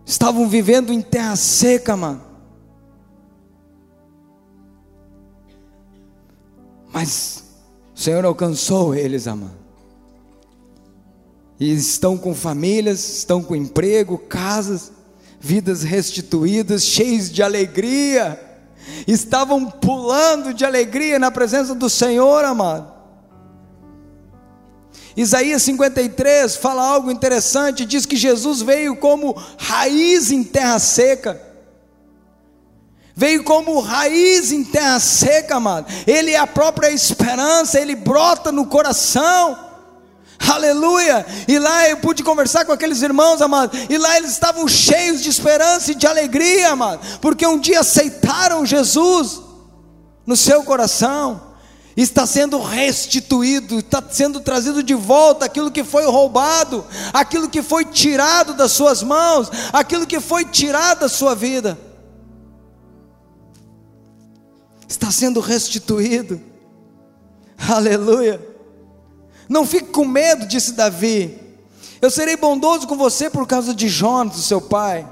estavam 0.06 0.48
vivendo 0.48 0.92
em 0.92 1.02
terra 1.02 1.36
seca, 1.36 1.96
mano. 1.96 2.22
Mas 6.92 7.44
o 7.96 8.00
Senhor 8.00 8.24
alcançou 8.24 8.94
eles, 8.94 9.28
amado. 9.28 9.64
E 11.60 11.74
estão 11.74 12.18
com 12.18 12.36
famílias, 12.36 13.18
estão 13.18 13.42
com 13.42 13.56
emprego, 13.56 14.18
casas, 14.18 14.92
vidas 15.40 15.82
restituídas, 15.82 16.84
cheios 16.84 17.32
de 17.32 17.42
alegria. 17.42 18.40
Estavam 19.08 19.70
pulando 19.70 20.54
de 20.54 20.66
alegria 20.66 21.18
na 21.18 21.32
presença 21.32 21.74
do 21.74 21.90
Senhor, 21.90 22.46
amado. 22.46 22.93
Isaías 25.16 25.62
53 25.64 26.56
fala 26.56 26.84
algo 26.84 27.12
interessante, 27.12 27.86
diz 27.86 28.06
que 28.06 28.16
Jesus 28.16 28.62
veio 28.62 28.96
como 28.96 29.36
raiz 29.58 30.32
em 30.32 30.44
terra 30.44 30.80
seca. 30.80 31.40
Veio 33.16 33.44
como 33.44 33.80
raiz 33.80 34.52
em 34.52 34.64
terra 34.64 35.00
seca, 35.00 35.58
amado. 35.58 35.86
Ele 36.08 36.32
é 36.32 36.38
a 36.38 36.48
própria 36.48 36.90
esperança, 36.90 37.80
ele 37.80 37.96
brota 37.96 38.52
no 38.52 38.66
coração. 38.66 39.72
Aleluia! 40.40 41.26
E 41.48 41.60
lá 41.60 41.88
eu 41.88 41.98
pude 41.98 42.24
conversar 42.24 42.66
com 42.66 42.72
aqueles 42.72 43.04
irmãos, 43.04 43.40
amado. 43.40 43.78
E 43.88 43.98
lá 44.00 44.18
eles 44.18 44.32
estavam 44.32 44.68
cheios 44.68 45.22
de 45.22 45.30
esperança 45.30 45.92
e 45.92 45.96
de 45.96 46.08
alegria, 46.08 46.72
amado, 46.72 47.20
porque 47.20 47.46
um 47.46 47.60
dia 47.60 47.82
aceitaram 47.82 48.66
Jesus 48.66 49.40
no 50.26 50.36
seu 50.36 50.64
coração 50.64 51.53
está 52.02 52.26
sendo 52.26 52.60
restituído, 52.60 53.80
está 53.80 54.04
sendo 54.10 54.40
trazido 54.40 54.82
de 54.82 54.96
volta 54.96 55.46
aquilo 55.46 55.72
que 55.72 55.84
foi 55.84 56.06
roubado, 56.06 56.84
aquilo 57.14 57.50
que 57.50 57.62
foi 57.62 57.86
tirado 57.86 58.54
das 58.54 58.72
suas 58.72 59.04
mãos, 59.04 59.50
aquilo 59.72 60.08
que 60.08 60.20
foi 60.20 60.46
tirado 60.46 61.02
da 61.02 61.10
sua 61.10 61.36
vida. 61.36 61.78
Está 64.88 65.12
sendo 65.12 65.40
restituído, 65.40 66.42
aleluia. 67.58 68.42
Não 69.48 69.66
fique 69.66 69.90
com 69.90 70.06
medo, 70.06 70.48
disse 70.48 70.74
Davi. 70.74 71.40
Eu 72.02 72.10
serei 72.10 72.36
bondoso 72.36 72.88
com 72.88 72.98
você 72.98 73.30
por 73.30 73.46
causa 73.46 73.74
de 73.74 73.88
Jonas, 73.88 74.36
seu 74.38 74.60
pai. 74.60 75.08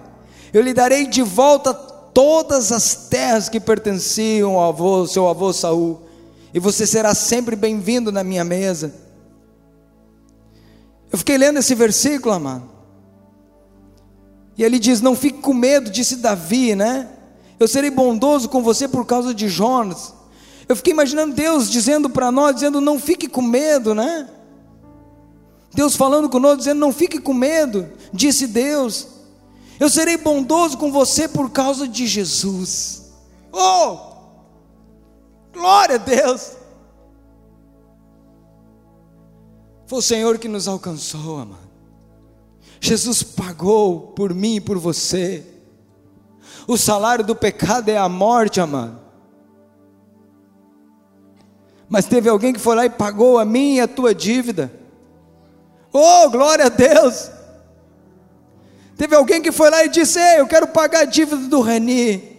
Eu 0.51 0.61
lhe 0.61 0.73
darei 0.73 1.07
de 1.07 1.21
volta 1.21 1.73
todas 1.73 2.71
as 2.71 2.95
terras 3.09 3.47
que 3.47 3.59
pertenciam 3.59 4.57
ao 4.57 4.69
avô, 4.69 5.07
seu 5.07 5.27
avô 5.27 5.53
Saul, 5.53 6.01
e 6.53 6.59
você 6.59 6.85
será 6.85 7.13
sempre 7.15 7.55
bem-vindo 7.55 8.11
na 8.11 8.23
minha 8.23 8.43
mesa. 8.43 8.93
Eu 11.11 11.17
fiquei 11.17 11.37
lendo 11.37 11.59
esse 11.59 11.75
versículo, 11.75 12.33
amado. 12.33 12.69
E 14.57 14.63
ele 14.63 14.79
diz: 14.79 15.01
Não 15.01 15.15
fique 15.15 15.39
com 15.39 15.53
medo, 15.53 15.89
disse 15.89 16.17
Davi, 16.17 16.75
né? 16.75 17.09
Eu 17.59 17.67
serei 17.67 17.89
bondoso 17.89 18.49
com 18.49 18.61
você 18.61 18.87
por 18.87 19.05
causa 19.05 19.33
de 19.33 19.47
Jonas. 19.47 20.13
Eu 20.67 20.75
fiquei 20.75 20.93
imaginando 20.93 21.33
Deus 21.33 21.69
dizendo 21.69 22.09
para 22.09 22.31
nós, 22.31 22.55
dizendo: 22.55 22.81
Não 22.81 22.99
fique 22.99 23.27
com 23.27 23.41
medo, 23.41 23.95
né? 23.95 24.29
Deus 25.73 25.95
falando 25.95 26.29
conosco, 26.29 26.57
dizendo: 26.57 26.79
Não 26.79 26.91
fique 26.91 27.19
com 27.19 27.33
medo, 27.33 27.89
disse 28.13 28.47
Deus. 28.47 29.07
Eu 29.79 29.89
serei 29.89 30.17
bondoso 30.17 30.77
com 30.77 30.91
você 30.91 31.27
por 31.27 31.49
causa 31.49 31.87
de 31.87 32.05
Jesus. 32.05 33.11
Oh! 33.51 34.10
Glória 35.53 35.95
a 35.95 35.99
Deus! 35.99 36.57
Foi 39.85 39.99
o 39.99 40.01
Senhor 40.01 40.37
que 40.37 40.47
nos 40.47 40.67
alcançou, 40.67 41.39
amado. 41.39 41.71
Jesus 42.79 43.21
pagou 43.21 44.13
por 44.13 44.33
mim 44.33 44.55
e 44.55 44.61
por 44.61 44.77
você. 44.77 45.45
O 46.67 46.77
salário 46.77 47.25
do 47.25 47.35
pecado 47.35 47.89
é 47.89 47.97
a 47.97 48.07
morte, 48.07 48.61
amado. 48.61 48.99
Mas 51.89 52.05
teve 52.05 52.29
alguém 52.29 52.53
que 52.53 52.59
foi 52.59 52.75
lá 52.75 52.85
e 52.85 52.89
pagou 52.89 53.37
a 53.37 53.43
mim 53.43 53.75
e 53.75 53.81
a 53.81 53.87
tua 53.87 54.15
dívida. 54.15 54.71
Oh, 55.91 56.29
glória 56.29 56.67
a 56.67 56.69
Deus! 56.69 57.29
Teve 58.95 59.15
alguém 59.15 59.41
que 59.41 59.51
foi 59.51 59.69
lá 59.69 59.83
e 59.83 59.89
disse: 59.89 60.17
Ei, 60.17 60.39
eu 60.39 60.47
quero 60.47 60.67
pagar 60.67 61.01
a 61.01 61.05
dívida 61.05 61.47
do 61.47 61.59
Reni. 61.59 62.30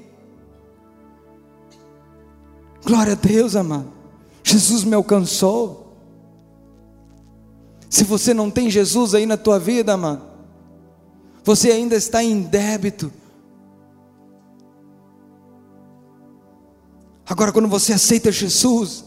Glória 2.85 3.12
a 3.12 3.16
Deus, 3.16 3.55
amado. 3.55 3.92
Jesus 4.42 4.85
me 4.85 4.95
alcançou. 4.95 5.97
Se 7.88 8.05
você 8.05 8.35
não 8.35 8.51
tem 8.51 8.71
Jesus 8.71 9.14
aí 9.14 9.27
na 9.27 9.37
tua 9.37 9.59
vida, 9.59 9.92
amado, 9.92 10.23
você 11.45 11.71
ainda 11.71 11.95
está 11.95 12.23
em 12.23 12.42
débito. 12.42 13.12
Agora, 17.27 17.53
quando 17.53 17.68
você 17.68 17.92
aceita 17.92 18.33
Jesus, 18.33 19.05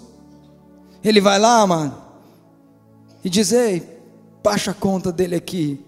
Ele 1.03 1.19
vai 1.19 1.37
lá, 1.37 1.65
mano, 1.67 1.97
e 3.23 3.29
diz: 3.29 3.51
Ei, 3.51 3.83
baixa 4.43 4.71
a 4.71 4.73
conta 4.73 5.11
dele 5.11 5.35
aqui. 5.35 5.83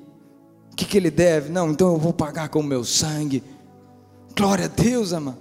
O 0.72 0.76
que, 0.76 0.86
que 0.86 0.98
ele 0.98 1.10
deve? 1.10 1.50
Não, 1.50 1.72
então 1.72 1.94
eu 1.94 1.98
vou 1.98 2.14
pagar 2.14 2.50
com 2.50 2.60
o 2.60 2.64
meu 2.64 2.84
sangue. 2.84 3.44
Glória 4.36 4.66
a 4.66 4.68
Deus, 4.68 5.14
amado. 5.14 5.38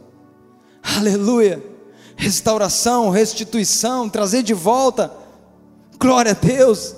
Aleluia. 0.83 1.76
Restauração, 2.17 3.11
restituição, 3.11 4.09
trazer 4.09 4.43
de 4.43 4.55
volta. 4.55 5.13
Glória 5.99 6.33
a 6.33 6.35
Deus. 6.35 6.95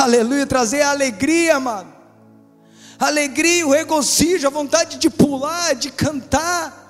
Aleluia. 0.00 0.46
Trazer 0.46 0.82
a 0.82 0.90
alegria, 0.90 1.56
amado 1.56 1.92
alegria, 3.06 3.66
o 3.66 3.70
regozijo, 3.70 4.46
a 4.46 4.50
vontade 4.50 4.98
de 4.98 5.10
pular, 5.10 5.74
de 5.74 5.90
cantar. 5.90 6.80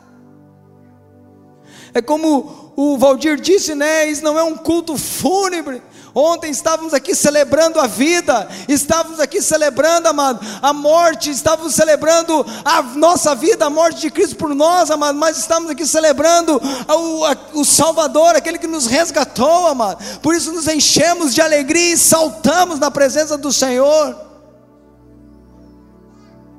É 1.94 2.00
como 2.00 2.72
o 2.76 2.98
Valdir 2.98 3.40
disse, 3.40 3.74
né? 3.74 4.06
Isso 4.06 4.22
não 4.22 4.38
é 4.38 4.42
um 4.42 4.56
culto 4.56 4.96
fúnebre. 4.96 5.82
Ontem 6.14 6.50
estávamos 6.50 6.92
aqui 6.92 7.14
celebrando 7.14 7.80
a 7.80 7.86
vida, 7.86 8.46
estávamos 8.68 9.18
aqui 9.18 9.40
celebrando, 9.40 10.08
amado, 10.08 10.40
a 10.60 10.72
morte, 10.72 11.30
estávamos 11.30 11.74
celebrando 11.74 12.44
a 12.64 12.82
nossa 12.82 13.34
vida, 13.34 13.64
a 13.64 13.70
morte 13.70 14.02
de 14.02 14.10
Cristo 14.10 14.36
por 14.36 14.54
nós, 14.54 14.90
amado, 14.90 15.18
mas 15.18 15.38
estamos 15.38 15.70
aqui 15.70 15.86
celebrando 15.86 16.60
o, 16.88 17.60
o 17.60 17.64
Salvador, 17.64 18.36
aquele 18.36 18.58
que 18.58 18.66
nos 18.66 18.86
resgatou, 18.86 19.66
amado. 19.68 20.04
Por 20.20 20.34
isso 20.34 20.52
nos 20.52 20.68
enchemos 20.68 21.32
de 21.32 21.40
alegria 21.40 21.94
e 21.94 21.98
saltamos 21.98 22.78
na 22.78 22.90
presença 22.90 23.38
do 23.38 23.50
Senhor. 23.50 24.14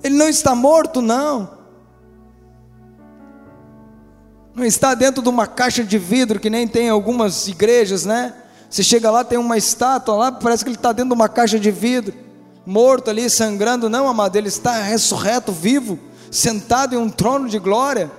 Ele 0.03 0.15
não 0.15 0.27
está 0.27 0.55
morto, 0.55 0.99
não. 0.99 1.61
Não 4.55 4.65
está 4.65 4.95
dentro 4.95 5.21
de 5.21 5.29
uma 5.29 5.45
caixa 5.45 5.83
de 5.83 5.97
vidro 5.99 6.39
que 6.39 6.49
nem 6.49 6.67
tem 6.67 6.89
algumas 6.89 7.47
igrejas, 7.47 8.03
né? 8.03 8.33
Você 8.73 8.81
chega 8.81 9.12
lá, 9.12 9.23
tem 9.23 9.38
uma 9.38 9.55
estátua 9.55 10.15
lá, 10.15 10.31
parece 10.31 10.63
que 10.63 10.69
ele 10.71 10.77
está 10.77 10.91
dentro 10.91 11.09
de 11.09 11.13
uma 11.13 11.29
caixa 11.29 11.59
de 11.59 11.69
vidro, 11.69 12.12
morto 12.65 13.12
ali, 13.12 13.29
sangrando. 13.29 13.88
Não, 13.88 14.07
amado, 14.07 14.36
ele 14.36 14.47
está 14.47 14.81
ressurreto, 14.81 15.51
vivo, 15.51 15.99
sentado 16.31 16.95
em 16.95 16.97
um 16.97 17.07
trono 17.07 17.47
de 17.47 17.59
glória. 17.59 18.12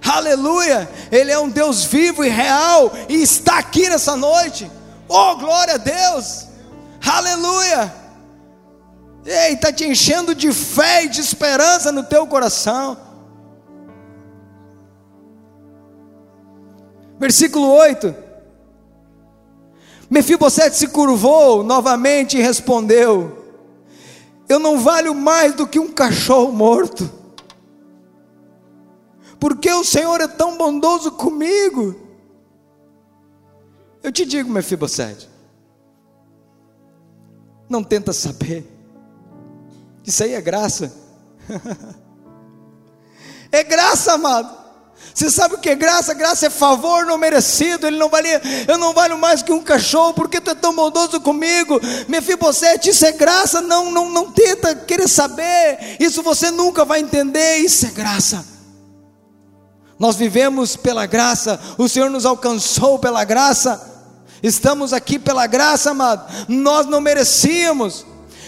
Aleluia! 0.00 0.88
Ele 1.10 1.32
é 1.32 1.38
um 1.40 1.48
Deus 1.48 1.82
vivo 1.82 2.24
e 2.24 2.28
real 2.28 2.92
e 3.08 3.20
está 3.20 3.58
aqui 3.58 3.88
nessa 3.88 4.16
noite. 4.16 4.70
Oh, 5.08 5.34
glória 5.34 5.74
a 5.74 5.78
Deus! 5.78 6.46
Aleluia! 7.04 7.92
Ei, 9.24 9.54
está 9.54 9.72
te 9.72 9.86
enchendo 9.86 10.36
de 10.36 10.52
fé 10.52 11.02
e 11.02 11.08
de 11.08 11.20
esperança 11.20 11.90
no 11.90 12.04
teu 12.04 12.28
coração. 12.28 12.96
Versículo 17.18 17.66
8. 17.72 18.25
Mefibosete 20.08 20.76
se 20.76 20.88
curvou 20.88 21.62
novamente 21.62 22.38
e 22.38 22.42
respondeu: 22.42 23.44
Eu 24.48 24.58
não 24.58 24.78
valho 24.78 25.14
mais 25.14 25.54
do 25.54 25.66
que 25.66 25.78
um 25.78 25.92
cachorro 25.92 26.52
morto. 26.52 27.10
Porque 29.38 29.70
o 29.70 29.84
Senhor 29.84 30.20
é 30.20 30.28
tão 30.28 30.56
bondoso 30.56 31.12
comigo. 31.12 31.94
Eu 34.02 34.12
te 34.12 34.24
digo, 34.24 34.48
Mefibosete, 34.48 35.28
não 37.68 37.82
tenta 37.82 38.12
saber. 38.12 38.64
Isso 40.04 40.22
aí 40.22 40.34
é 40.34 40.40
graça. 40.40 40.94
é 43.50 43.64
graça, 43.64 44.12
amado. 44.12 44.65
Você 45.14 45.30
sabe 45.30 45.54
o 45.54 45.58
que 45.58 45.70
é 45.70 45.74
graça? 45.74 46.12
Graça 46.14 46.46
é 46.46 46.50
favor 46.50 47.06
não 47.06 47.16
merecido. 47.16 47.86
Ele 47.86 47.96
não 47.96 48.08
valia, 48.08 48.40
eu 48.68 48.76
não 48.76 48.92
valho 48.92 49.18
mais 49.18 49.42
que 49.42 49.52
um 49.52 49.62
cachorro, 49.62 50.14
porque 50.14 50.40
tu 50.40 50.50
é 50.50 50.54
tão 50.54 50.74
bondoso 50.74 51.20
comigo. 51.20 51.80
Mefibosete, 52.08 52.90
isso 52.90 53.04
é 53.06 53.12
graça. 53.12 53.60
Não, 53.60 53.90
não, 53.90 54.10
não 54.10 54.30
tenta 54.30 54.74
querer 54.74 55.08
saber. 55.08 55.96
Isso 55.98 56.22
você 56.22 56.50
nunca 56.50 56.84
vai 56.84 57.00
entender. 57.00 57.58
Isso 57.58 57.86
é 57.86 57.90
graça. 57.90 58.44
Nós 59.98 60.16
vivemos 60.16 60.76
pela 60.76 61.06
graça. 61.06 61.58
O 61.78 61.88
Senhor 61.88 62.10
nos 62.10 62.26
alcançou 62.26 62.98
pela 62.98 63.24
graça. 63.24 63.94
Estamos 64.42 64.92
aqui 64.92 65.18
pela 65.18 65.46
graça, 65.46 65.90
amado. 65.90 66.30
Nós 66.48 66.86
não 66.86 67.00
merecíamos 67.00 68.04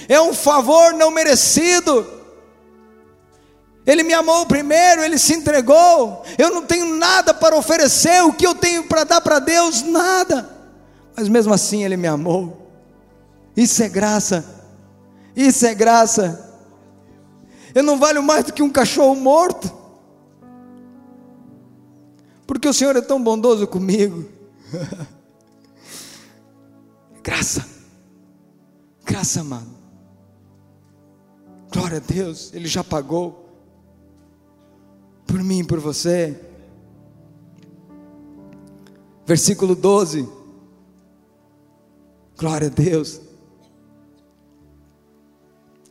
é 0.09 0.21
um 0.21 0.33
favor 0.33 0.95
não 0.95 1.11
merecido. 1.11 2.18
Ele 3.89 4.03
me 4.03 4.13
amou 4.13 4.45
primeiro, 4.45 5.03
ele 5.03 5.17
se 5.17 5.33
entregou. 5.33 6.23
Eu 6.37 6.51
não 6.51 6.67
tenho 6.67 6.95
nada 6.97 7.33
para 7.33 7.57
oferecer, 7.57 8.23
o 8.23 8.35
que 8.35 8.47
eu 8.47 8.55
tenho 8.55 8.85
para 8.85 9.03
dar 9.03 9.23
para 9.23 9.39
Deus? 9.39 9.81
Nada. 9.81 10.47
Mas 11.17 11.27
mesmo 11.27 11.55
assim 11.55 11.85
ele 11.85 11.97
me 11.97 12.07
amou. 12.07 12.71
Isso 13.57 13.83
é 13.83 13.89
graça. 13.89 14.45
Isso 15.35 15.65
é 15.65 15.75
graça. 15.75 16.61
Eu 17.75 17.83
não 17.83 17.99
valho 17.99 18.23
mais 18.23 18.45
do 18.45 18.53
que 18.53 18.63
um 18.63 18.69
cachorro 18.69 19.15
morto. 19.15 19.73
Porque 22.47 22.69
o 22.69 22.75
Senhor 22.75 22.95
é 22.95 23.01
tão 23.01 23.23
bondoso 23.23 23.67
comigo. 23.67 24.29
graça. 27.25 27.67
Graça, 29.03 29.41
amado. 29.41 29.79
Glória 31.73 31.97
a 31.97 32.01
Deus, 32.01 32.51
Ele 32.53 32.69
já 32.69 32.85
pagou 32.85 33.48
por 35.29 35.45
mim 35.45 35.61
e 35.61 35.65
por 35.65 35.79
você. 35.79 36.41
Versículo 39.27 39.77
12. 39.77 40.27
Glória 42.39 42.69
a 42.69 42.71
Deus. 42.71 43.21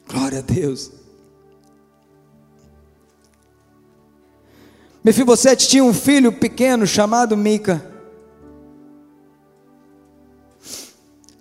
Glória 0.10 0.39
a 0.39 0.41
Deus. 0.41 0.91
Mefibosete 5.04 5.67
tinha 5.67 5.84
um 5.84 5.93
filho 5.93 6.34
pequeno 6.34 6.88
chamado 6.88 7.38
Mica. 7.38 7.86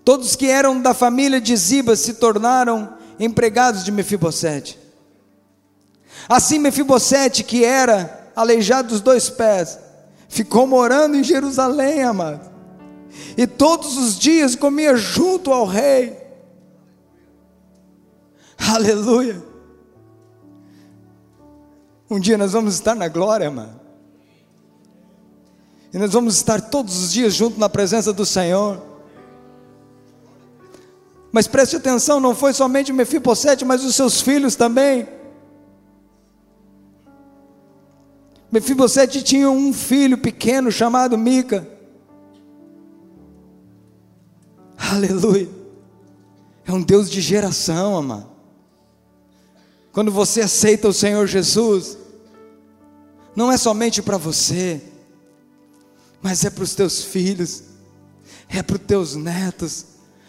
Todos 0.05 0.37
que 0.37 0.47
eram 0.47 0.81
da 0.81 0.93
família 0.93 1.41
de 1.41 1.57
Ziba 1.57 1.97
se 1.97 2.15
tornaram 2.15 2.97
empregados 3.19 3.85
de 3.85 3.91
Mefibosete. 3.91 4.86
Assim 6.29 6.59
Mefibosete, 6.59 7.45
que 7.45 7.65
era 7.65 8.31
aleijado 8.35 8.89
dos 8.89 9.01
dois 9.01 9.31
pés, 9.31 9.79
ficou 10.29 10.67
morando 10.67 11.17
em 11.17 11.25
Jerusalém, 11.25 12.03
amado. 12.03 12.51
e 13.37 13.47
todos 13.47 13.97
os 13.97 14.19
dias 14.19 14.55
comia 14.55 14.97
junto 14.97 15.53
ao 15.53 15.65
rei. 15.65 16.17
Aleluia. 18.59 19.43
Um 22.11 22.21
dia 22.21 22.39
nós 22.39 22.53
vamos 22.53 22.75
estar 22.75 22.95
na 22.95 23.09
glória, 23.09 23.51
mano. 23.51 23.81
E 25.93 25.99
nós 25.99 26.13
vamos 26.13 26.37
estar 26.37 26.61
todos 26.61 27.05
os 27.05 27.13
dias 27.13 27.35
junto 27.35 27.59
na 27.59 27.69
presença 27.69 28.13
do 28.13 28.27
Senhor. 28.27 28.83
Mas 31.33 31.47
preste 31.47 31.77
atenção, 31.77 32.21
não 32.21 32.35
foi 32.35 32.53
somente 32.53 32.93
Mefibosete, 32.93 33.65
mas 33.65 33.85
os 33.85 33.95
seus 33.95 34.21
filhos 34.21 34.57
também. 34.57 35.16
Mefibosete 38.51 39.23
tinha 39.23 39.51
um 39.51 39.73
filho 39.73 40.19
pequeno 40.19 40.71
chamado 40.71 41.19
Mica. 41.19 41.69
Aleluia. 44.77 45.49
É 46.65 46.73
um 46.73 46.83
Deus 46.83 47.11
de 47.11 47.21
geração, 47.21 47.97
amado. 47.97 48.29
Quando 49.93 50.13
você 50.13 50.43
aceita 50.43 50.89
o 50.89 50.93
Senhor 50.93 51.27
Jesus, 51.27 51.97
não 53.35 53.51
é 53.51 53.57
somente 53.57 54.03
para 54.03 54.17
você, 54.17 54.83
mas 56.21 56.45
é 56.45 56.51
para 56.51 56.65
os 56.65 56.75
teus 56.75 57.03
filhos, 57.03 57.63
é 58.49 58.63
para 58.63 58.77
os 58.77 58.83
teus 58.83 59.15
netos. 59.15 59.87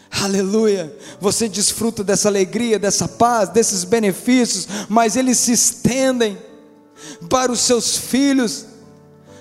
Aleluia! 0.10 0.96
Você 1.20 1.50
desfruta 1.50 2.04
dessa 2.04 2.30
alegria, 2.30 2.80
dessa 2.80 3.08
paz, 3.08 3.50
desses 3.50 3.84
benefícios, 3.84 4.68
mas 4.88 5.16
eles 5.16 5.38
se 5.38 5.52
estendem 5.52 6.38
para 7.30 7.52
os 7.52 7.60
seus 7.60 7.98
filhos, 7.98 8.66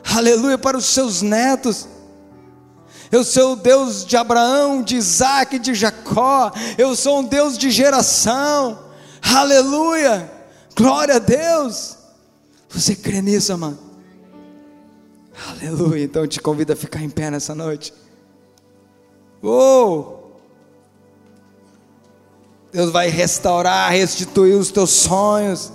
aleluia, 0.05 0.59
para 0.59 0.77
os 0.77 0.87
seus 0.87 1.23
netos. 1.23 1.89
Eu 3.11 3.23
sou 3.23 3.53
o 3.53 3.57
Deus 3.57 4.05
de 4.05 4.17
Abraão, 4.17 4.83
de 4.83 4.97
Isaac, 4.97 5.59
de 5.59 5.75
Jacó. 5.75 6.51
Eu 6.77 6.97
sou 6.97 7.21
um 7.21 7.25
Deus 7.25 7.57
de 7.57 7.71
geração. 7.71 8.79
Aleluia! 9.23 10.31
Glória 10.77 11.17
a 11.17 11.19
Deus! 11.19 11.97
Você 12.69 12.95
crê 12.95 13.23
nisso, 13.23 13.53
amado? 13.53 13.79
Aleluia! 15.51 16.05
Então 16.05 16.23
eu 16.23 16.29
te 16.29 16.41
convido 16.41 16.73
a 16.73 16.77
ficar 16.77 17.03
em 17.03 17.11
pé 17.11 17.31
nessa 17.31 17.55
noite. 17.55 17.95
Oh! 19.43 20.17
Deus 22.73 22.91
vai 22.91 23.09
restaurar, 23.09 23.91
restituir 23.93 24.55
os 24.55 24.71
teus 24.71 24.91
sonhos. 24.91 25.73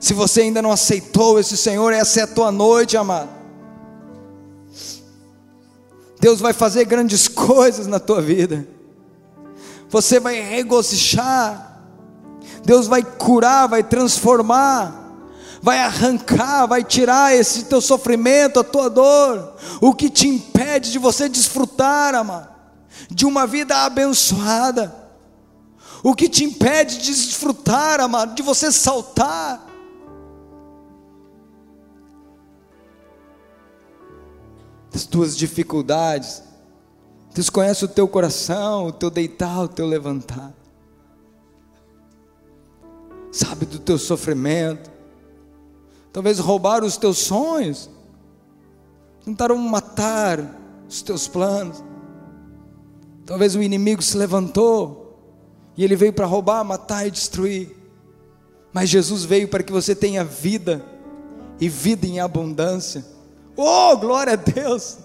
Se 0.00 0.14
você 0.14 0.40
ainda 0.40 0.62
não 0.62 0.72
aceitou 0.72 1.38
esse 1.38 1.56
Senhor, 1.56 1.92
essa 1.92 2.20
é 2.20 2.22
a 2.22 2.26
tua 2.26 2.50
noite, 2.50 2.96
amado. 2.96 3.28
Deus 6.18 6.40
vai 6.40 6.52
fazer 6.52 6.86
grandes 6.86 7.28
coisas 7.28 7.86
na 7.86 8.00
tua 8.00 8.20
vida. 8.20 8.66
Você 9.90 10.18
vai 10.18 10.40
regocijar. 10.40 11.82
Deus 12.64 12.86
vai 12.86 13.02
curar, 13.02 13.68
vai 13.68 13.82
transformar 13.82 15.00
vai 15.62 15.78
arrancar, 15.78 16.66
vai 16.66 16.82
tirar 16.82 17.34
esse 17.34 17.64
teu 17.64 17.80
sofrimento, 17.80 18.60
a 18.60 18.64
tua 18.64 18.88
dor, 18.88 19.54
o 19.80 19.92
que 19.92 20.08
te 20.08 20.26
impede 20.26 20.90
de 20.90 20.98
você 20.98 21.28
desfrutar, 21.28 22.14
amado, 22.14 22.48
de 23.10 23.26
uma 23.26 23.46
vida 23.46 23.76
abençoada, 23.76 24.94
o 26.02 26.14
que 26.14 26.28
te 26.28 26.44
impede 26.44 26.98
de 26.98 27.12
desfrutar, 27.12 28.00
amado, 28.00 28.34
de 28.34 28.42
você 28.42 28.72
saltar, 28.72 29.69
das 34.90 35.06
tuas 35.06 35.36
dificuldades. 35.36 36.42
Deus 37.34 37.48
conhece 37.48 37.84
o 37.84 37.88
teu 37.88 38.08
coração, 38.08 38.86
o 38.86 38.92
teu 38.92 39.10
deitar, 39.10 39.62
o 39.62 39.68
teu 39.68 39.86
levantar. 39.86 40.52
Sabe 43.30 43.64
do 43.66 43.78
teu 43.78 43.96
sofrimento. 43.96 44.90
Talvez 46.12 46.38
roubaram 46.38 46.86
os 46.86 46.96
teus 46.96 47.18
sonhos. 47.18 47.88
Tentaram 49.24 49.56
matar 49.56 50.58
os 50.88 51.02
teus 51.02 51.28
planos. 51.28 51.84
Talvez 53.24 53.54
o 53.54 53.62
inimigo 53.62 54.02
se 54.02 54.16
levantou 54.16 55.00
e 55.76 55.84
ele 55.84 55.94
veio 55.94 56.12
para 56.12 56.26
roubar, 56.26 56.64
matar 56.64 57.06
e 57.06 57.10
destruir. 57.10 57.76
Mas 58.72 58.88
Jesus 58.88 59.24
veio 59.24 59.46
para 59.46 59.62
que 59.62 59.72
você 59.72 59.94
tenha 59.94 60.24
vida 60.24 60.84
e 61.60 61.68
vida 61.68 62.06
em 62.06 62.18
abundância. 62.18 63.04
Oh, 63.62 63.94
glória 63.98 64.32
a 64.32 64.36
Deus! 64.36 64.96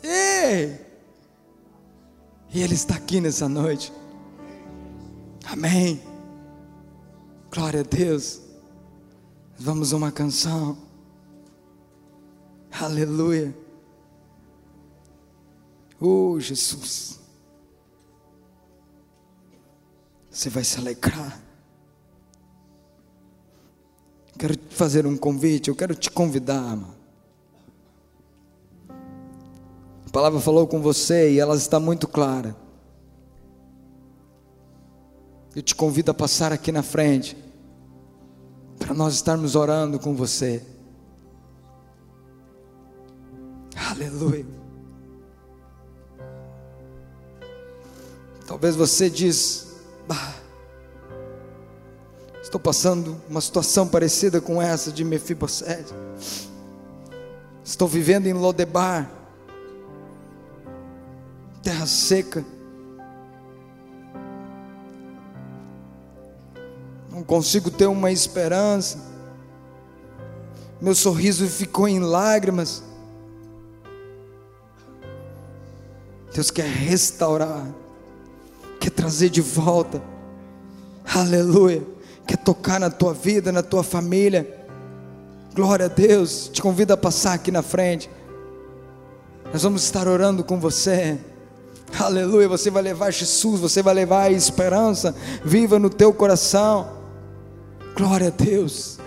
Ei! 0.00 0.80
E 2.54 2.62
Ele 2.62 2.74
está 2.74 2.94
aqui 2.94 3.20
nessa 3.20 3.48
noite. 3.48 3.92
Amém. 5.44 6.00
Glória 7.50 7.80
a 7.80 7.82
Deus. 7.82 8.40
Vamos 9.58 9.92
a 9.92 9.96
uma 9.96 10.12
canção. 10.12 10.78
Aleluia. 12.70 13.52
Oh, 16.00 16.38
Jesus. 16.38 17.18
Você 20.30 20.48
vai 20.48 20.62
se 20.62 20.78
alegrar. 20.78 21.42
Quero 24.38 24.54
fazer 24.70 25.04
um 25.04 25.16
convite, 25.16 25.68
eu 25.68 25.74
quero 25.74 25.96
te 25.96 26.12
convidar, 26.12 26.76
mano. 26.76 26.95
Palavra 30.16 30.40
falou 30.40 30.66
com 30.66 30.80
você 30.80 31.32
e 31.32 31.38
ela 31.38 31.54
está 31.54 31.78
muito 31.78 32.08
clara. 32.08 32.56
Eu 35.54 35.60
te 35.60 35.74
convido 35.74 36.10
a 36.10 36.14
passar 36.14 36.54
aqui 36.54 36.72
na 36.72 36.82
frente, 36.82 37.36
para 38.78 38.94
nós 38.94 39.12
estarmos 39.12 39.54
orando 39.54 39.98
com 39.98 40.16
você. 40.16 40.62
Aleluia. 43.90 44.46
Talvez 48.46 48.74
você 48.74 49.10
diz, 49.10 49.76
estou 52.40 52.58
passando 52.58 53.20
uma 53.28 53.42
situação 53.42 53.86
parecida 53.86 54.40
com 54.40 54.62
essa 54.62 54.90
de 54.90 55.04
Mefibosete. 55.04 55.92
Estou 57.62 57.86
vivendo 57.86 58.28
em 58.28 58.32
Lodebar 58.32 59.15
terra 61.66 61.84
seca. 61.84 62.44
Não 67.10 67.24
consigo 67.24 67.72
ter 67.72 67.86
uma 67.86 68.12
esperança. 68.12 69.00
Meu 70.80 70.94
sorriso 70.94 71.44
ficou 71.48 71.88
em 71.88 71.98
lágrimas. 71.98 72.84
Deus 76.32 76.52
quer 76.52 76.68
restaurar, 76.68 77.66
quer 78.78 78.90
trazer 78.90 79.28
de 79.28 79.40
volta. 79.40 80.00
Aleluia. 81.12 81.82
Quer 82.28 82.36
tocar 82.36 82.78
na 82.78 82.90
tua 82.90 83.12
vida, 83.12 83.50
na 83.50 83.62
tua 83.64 83.82
família. 83.82 84.68
Glória 85.52 85.86
a 85.86 85.88
Deus. 85.88 86.48
Te 86.48 86.62
convido 86.62 86.92
a 86.92 86.96
passar 86.96 87.32
aqui 87.32 87.50
na 87.50 87.62
frente. 87.62 88.08
Nós 89.52 89.64
vamos 89.64 89.82
estar 89.82 90.06
orando 90.06 90.44
com 90.44 90.60
você. 90.60 91.18
Aleluia, 91.98 92.48
você 92.48 92.70
vai 92.70 92.82
levar 92.82 93.10
Jesus, 93.10 93.60
você 93.60 93.82
vai 93.82 93.94
levar 93.94 94.22
a 94.22 94.30
esperança 94.30 95.14
viva 95.44 95.78
no 95.78 95.88
teu 95.88 96.12
coração. 96.12 96.88
Glória 97.96 98.28
a 98.28 98.30
Deus. 98.30 98.98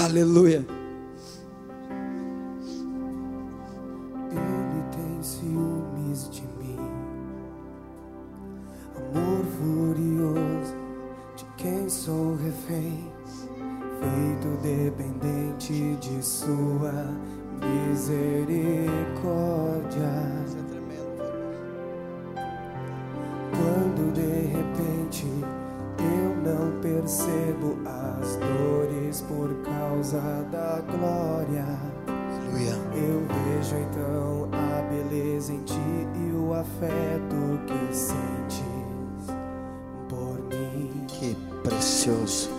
Aleluia. 0.00 0.66
Afeto 36.82 37.60
que 37.66 37.94
sentes 37.94 38.66
por 40.08 40.40
mim. 40.50 41.06
Que 41.06 41.36
precioso. 41.62 42.50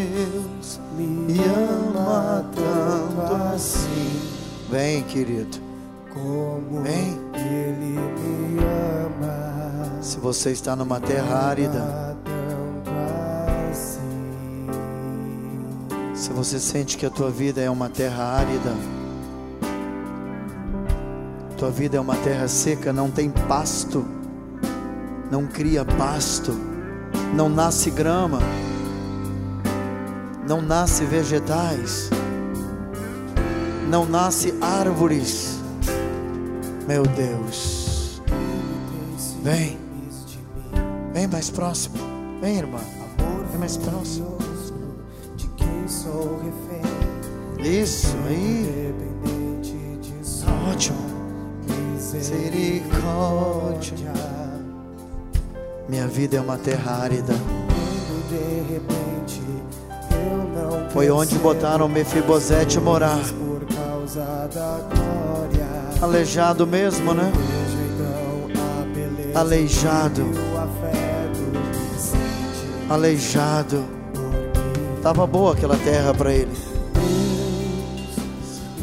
Deus 0.00 0.80
me 0.96 1.38
ama 1.44 2.44
tanto 2.54 3.34
assim. 3.54 4.20
Vem, 4.70 5.02
querido. 5.04 5.58
como 6.12 6.82
Vem. 6.82 7.18
Ele 7.34 7.98
me 7.98 8.58
ama. 8.60 10.02
Se 10.02 10.18
você 10.18 10.50
está 10.50 10.76
numa 10.76 11.00
terra 11.00 11.48
árida, 11.48 12.16
assim. 13.70 14.66
se 16.14 16.30
você 16.30 16.60
sente 16.60 16.98
que 16.98 17.06
a 17.06 17.10
tua 17.10 17.30
vida 17.30 17.60
é 17.62 17.70
uma 17.70 17.88
terra 17.88 18.24
árida, 18.24 18.74
tua 21.54 21.70
vida 21.70 21.96
é 21.96 22.00
uma 22.00 22.16
terra 22.16 22.48
seca, 22.48 22.92
não 22.92 23.10
tem 23.10 23.30
pasto, 23.30 24.04
não 25.30 25.46
cria 25.46 25.84
pasto, 25.84 26.52
não 27.34 27.48
nasce 27.48 27.90
grama, 27.90 28.40
não 30.46 30.60
nasce 30.60 31.04
vegetais, 31.04 32.10
não 33.88 34.04
nasce 34.04 34.54
árvores. 34.60 35.58
Meu 36.86 37.02
Deus, 37.02 38.20
vem, 39.42 39.78
vem 41.12 41.26
mais 41.26 41.50
próximo, 41.50 41.96
vem 42.40 42.58
irmã, 42.58 42.80
vem 43.50 43.58
mais 43.58 43.76
próximo. 43.76 44.34
Isso 47.64 48.14
aí, 48.28 48.73
vida 56.14 56.36
é 56.36 56.40
uma 56.40 56.56
terra 56.56 57.02
árida. 57.02 57.34
Foi 60.92 61.10
onde 61.10 61.36
botaram 61.38 61.88
Mefibosete 61.88 62.78
morar. 62.78 63.18
Aleijado 66.00 66.68
mesmo, 66.68 67.12
né? 67.12 67.32
Aleijado, 69.34 70.24
aleijado. 72.88 73.84
Tava 75.02 75.26
boa 75.26 75.54
aquela 75.54 75.76
terra 75.78 76.14
para 76.14 76.32
ele. 76.32 76.56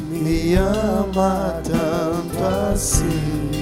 Me 0.10 0.56
ama 0.56 1.62
tanto 1.64 2.74
assim. 2.74 3.61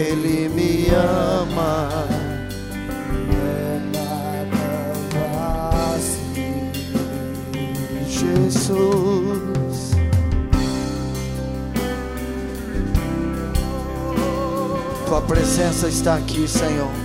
Ele 0.00 0.48
me 0.48 0.88
ama. 0.94 2.08
Jesus. 8.08 9.90
Tua 15.06 15.20
presença 15.22 15.88
está 15.88 16.14
aqui, 16.14 16.48
Senhor. 16.48 16.99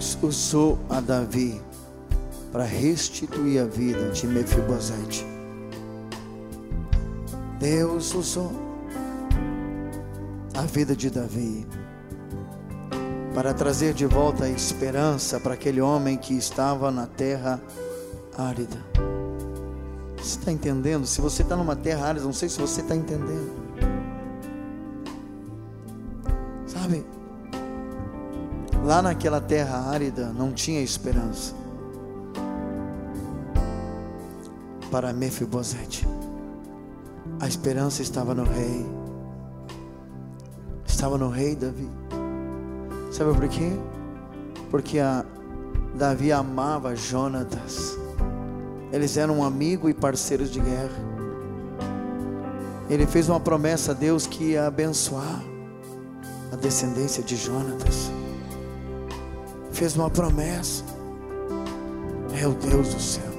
Deus 0.00 0.16
usou 0.22 0.78
a 0.88 0.98
Davi 0.98 1.60
para 2.50 2.64
restituir 2.64 3.60
a 3.60 3.66
vida 3.66 4.08
de 4.08 4.26
Mefibosete. 4.26 5.26
Deus 7.58 8.14
usou 8.14 8.50
a 10.56 10.62
vida 10.62 10.96
de 10.96 11.10
Davi 11.10 11.66
para 13.34 13.52
trazer 13.52 13.92
de 13.92 14.06
volta 14.06 14.44
a 14.44 14.48
esperança 14.48 15.38
para 15.38 15.52
aquele 15.52 15.82
homem 15.82 16.16
que 16.16 16.32
estava 16.32 16.90
na 16.90 17.06
terra 17.06 17.60
árida. 18.38 18.78
Você 20.16 20.38
está 20.38 20.50
entendendo? 20.50 21.06
Se 21.06 21.20
você 21.20 21.42
está 21.42 21.54
numa 21.54 21.76
terra 21.76 22.06
árida, 22.06 22.24
não 22.24 22.32
sei 22.32 22.48
se 22.48 22.58
você 22.58 22.80
está 22.80 22.96
entendendo. 22.96 23.52
Sabe? 26.66 27.04
Lá 28.90 29.00
naquela 29.00 29.40
terra 29.40 29.88
árida 29.88 30.32
não 30.36 30.50
tinha 30.50 30.80
esperança 30.80 31.54
para 34.90 35.12
Mefibosete. 35.12 36.08
A 37.38 37.46
esperança 37.46 38.02
estava 38.02 38.34
no 38.34 38.42
rei. 38.42 38.84
Estava 40.84 41.16
no 41.16 41.28
rei 41.28 41.54
Davi. 41.54 41.88
Sabe 43.12 43.32
por 43.32 43.46
quê? 43.46 43.70
Porque 44.72 44.98
a 44.98 45.24
Davi 45.94 46.32
amava 46.32 46.96
Jonatas. 46.96 47.96
Eles 48.92 49.16
eram 49.16 49.44
amigos 49.44 49.88
e 49.88 49.94
parceiros 49.94 50.50
de 50.50 50.58
guerra. 50.58 50.98
Ele 52.88 53.06
fez 53.06 53.28
uma 53.28 53.38
promessa 53.38 53.92
a 53.92 53.94
Deus 53.94 54.26
que 54.26 54.46
ia 54.46 54.66
abençoar 54.66 55.44
a 56.52 56.56
descendência 56.56 57.22
de 57.22 57.36
Jonatas 57.36 58.10
fez 59.72 59.96
uma 59.96 60.10
promessa. 60.10 60.84
Meu 62.32 62.52
Deus 62.52 62.94
do 62.94 63.00
céu. 63.00 63.30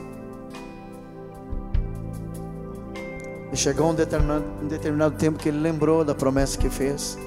E 3.52 3.58
chegou 3.58 3.92
um 3.92 3.96
determinado, 3.96 4.46
um 4.62 4.68
determinado 4.68 5.16
tempo 5.18 5.38
que 5.38 5.50
ele 5.50 5.60
lembrou 5.60 6.06
da 6.06 6.16
promessa 6.16 6.58
que 6.58 6.70
fez. 6.70 7.18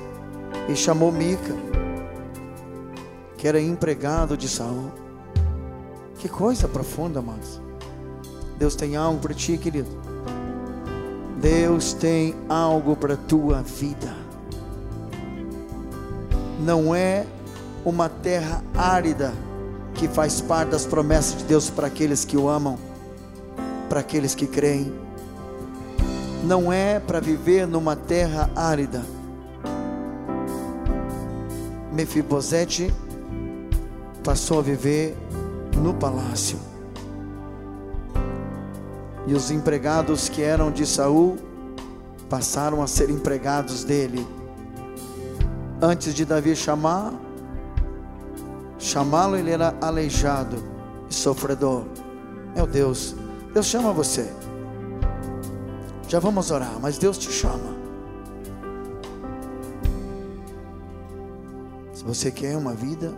E 0.69 0.75
chamou 0.75 1.13
Mica, 1.13 1.55
que 3.37 3.47
era 3.47 3.61
empregado 3.61 4.37
de 4.37 4.49
Saul. 4.49 4.91
Que 6.19 6.29
coisa 6.29 6.67
profunda, 6.67 7.21
mas 7.21 7.61
Deus 8.57 8.75
tem 8.75 8.97
algo 8.97 9.21
para 9.21 9.35
ti, 9.35 9.59
querido. 9.59 9.91
Deus 11.39 11.93
tem 11.93 12.35
algo 12.49 12.97
para 12.97 13.17
tua 13.17 13.61
vida. 13.61 14.17
Não 16.61 16.95
é 16.95 17.27
uma 17.85 18.09
terra 18.09 18.63
árida 18.75 19.33
que 19.95 20.09
faz 20.09 20.41
parte 20.41 20.71
das 20.71 20.87
promessas 20.87 21.39
de 21.39 21.45
Deus 21.45 21.71
para 21.71 21.87
aqueles 21.87 22.25
que 22.25 22.37
o 22.37 22.49
amam, 22.49 22.79
para 23.89 24.01
aqueles 24.01 24.35
que 24.35 24.47
creem. 24.47 24.93
Não 26.43 26.73
é 26.73 26.99
para 26.99 27.21
viver 27.21 27.67
numa 27.67 27.95
terra 27.95 28.51
árida. 28.57 29.03
Mefibosete 31.93 32.93
passou 34.25 34.59
a 34.59 34.63
viver 34.63 35.17
no 35.77 35.95
palácio. 35.95 36.59
E 39.27 39.33
os 39.33 39.51
empregados 39.51 40.29
que 40.29 40.43
eram 40.43 40.71
de 40.71 40.85
Saul 40.85 41.37
passaram 42.29 42.83
a 42.83 42.87
ser 42.87 43.11
empregados 43.11 43.85
dele. 43.85 44.27
Antes 45.81 46.15
de 46.15 46.25
Davi 46.25 46.57
chamar, 46.57 47.13
chamá-lo, 48.85 49.37
ele 49.37 49.51
era 49.51 49.75
aleijado 49.81 50.63
e 51.09 51.15
sofredor. 51.15 51.85
Meu 52.55 52.67
Deus, 52.67 53.17
Deus 53.53 53.67
chama 53.67 53.93
você. 53.93 54.31
Já 56.07 56.21
vamos 56.21 56.51
orar, 56.51 56.79
mas 56.81 56.99
Deus 56.99 57.17
te 57.17 57.33
chama. 57.33 57.75
Se 61.95 62.05
você 62.05 62.31
quer 62.31 62.57
uma 62.57 62.75
vida 62.75 63.15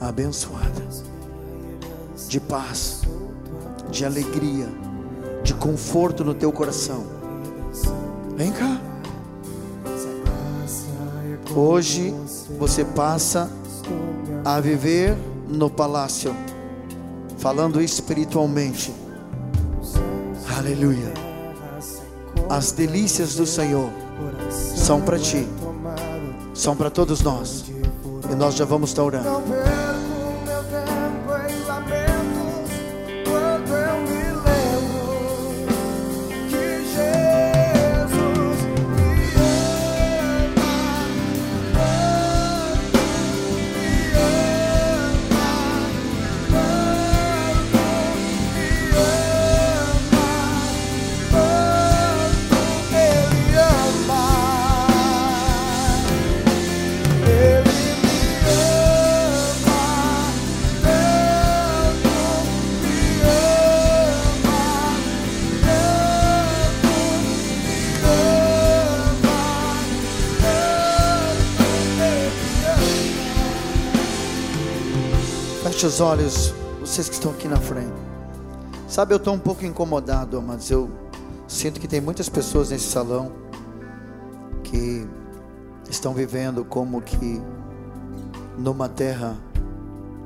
abençoada, 0.00 0.86
de 2.28 2.38
paz, 2.38 3.02
de 3.90 4.04
alegria, 4.04 4.68
de 5.42 5.52
conforto 5.54 6.24
no 6.24 6.32
teu 6.32 6.52
coração, 6.52 7.04
vem 8.36 8.52
cá. 8.52 8.80
Hoje 11.56 12.14
você 12.56 12.84
passa 12.84 13.50
a 14.44 14.60
viver 14.60 15.16
no 15.48 15.68
palácio. 15.68 16.34
falando 17.38 17.80
espiritualmente. 17.80 18.92
Aleluia. 20.58 21.10
As 22.50 22.72
delícias 22.72 23.34
do 23.34 23.46
Senhor 23.46 23.88
são 24.50 25.00
para 25.00 25.18
ti, 25.18 25.48
são 26.52 26.76
para 26.76 26.90
todos 26.90 27.22
nós. 27.22 27.64
E 28.30 28.34
nós 28.34 28.56
já 28.56 28.66
vamos 28.66 28.90
estar 28.90 29.04
orando. 29.04 29.42
Feche 75.80 75.94
os 75.94 76.00
olhos, 76.02 76.54
vocês 76.78 77.08
que 77.08 77.14
estão 77.14 77.32
aqui 77.32 77.48
na 77.48 77.56
frente. 77.56 77.94
Sabe, 78.86 79.14
eu 79.14 79.16
estou 79.16 79.32
um 79.32 79.38
pouco 79.38 79.64
incomodado, 79.64 80.42
mas 80.42 80.70
eu 80.70 80.90
sinto 81.48 81.80
que 81.80 81.88
tem 81.88 82.02
muitas 82.02 82.28
pessoas 82.28 82.68
nesse 82.68 82.84
salão 82.84 83.32
que 84.62 85.08
estão 85.88 86.12
vivendo 86.12 86.66
como 86.66 87.00
que 87.00 87.40
numa 88.58 88.90
terra 88.90 89.38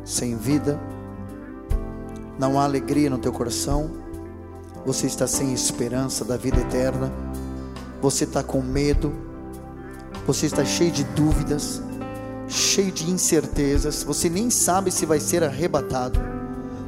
sem 0.04 0.36
vida, 0.36 0.76
não 2.36 2.58
há 2.58 2.64
alegria 2.64 3.08
no 3.08 3.18
teu 3.18 3.30
coração, 3.30 3.92
você 4.84 5.06
está 5.06 5.28
sem 5.28 5.52
esperança 5.52 6.24
da 6.24 6.36
vida 6.36 6.60
eterna, 6.60 7.12
você 8.02 8.24
está 8.24 8.42
com 8.42 8.60
medo, 8.60 9.12
você 10.26 10.46
está 10.46 10.64
cheio 10.64 10.90
de 10.90 11.04
dúvidas, 11.04 11.80
cheio 12.48 12.92
de 12.92 13.10
incertezas, 13.10 14.02
você 14.02 14.28
nem 14.28 14.50
sabe 14.50 14.90
se 14.90 15.06
vai 15.06 15.20
ser 15.20 15.42
arrebatado. 15.42 16.20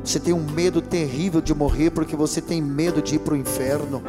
Você 0.05 0.21
tem 0.21 0.33
um 0.33 0.45
medo 0.45 0.81
terrível 0.81 1.41
de 1.41 1.55
morrer 1.55 1.91
porque 1.91 2.15
você 2.15 2.41
tem 2.41 2.63
medo 2.63 3.03
de 3.03 3.17
ir 3.17 3.19
para 3.19 3.35
o 3.35 3.37
inferno. 3.37 4.03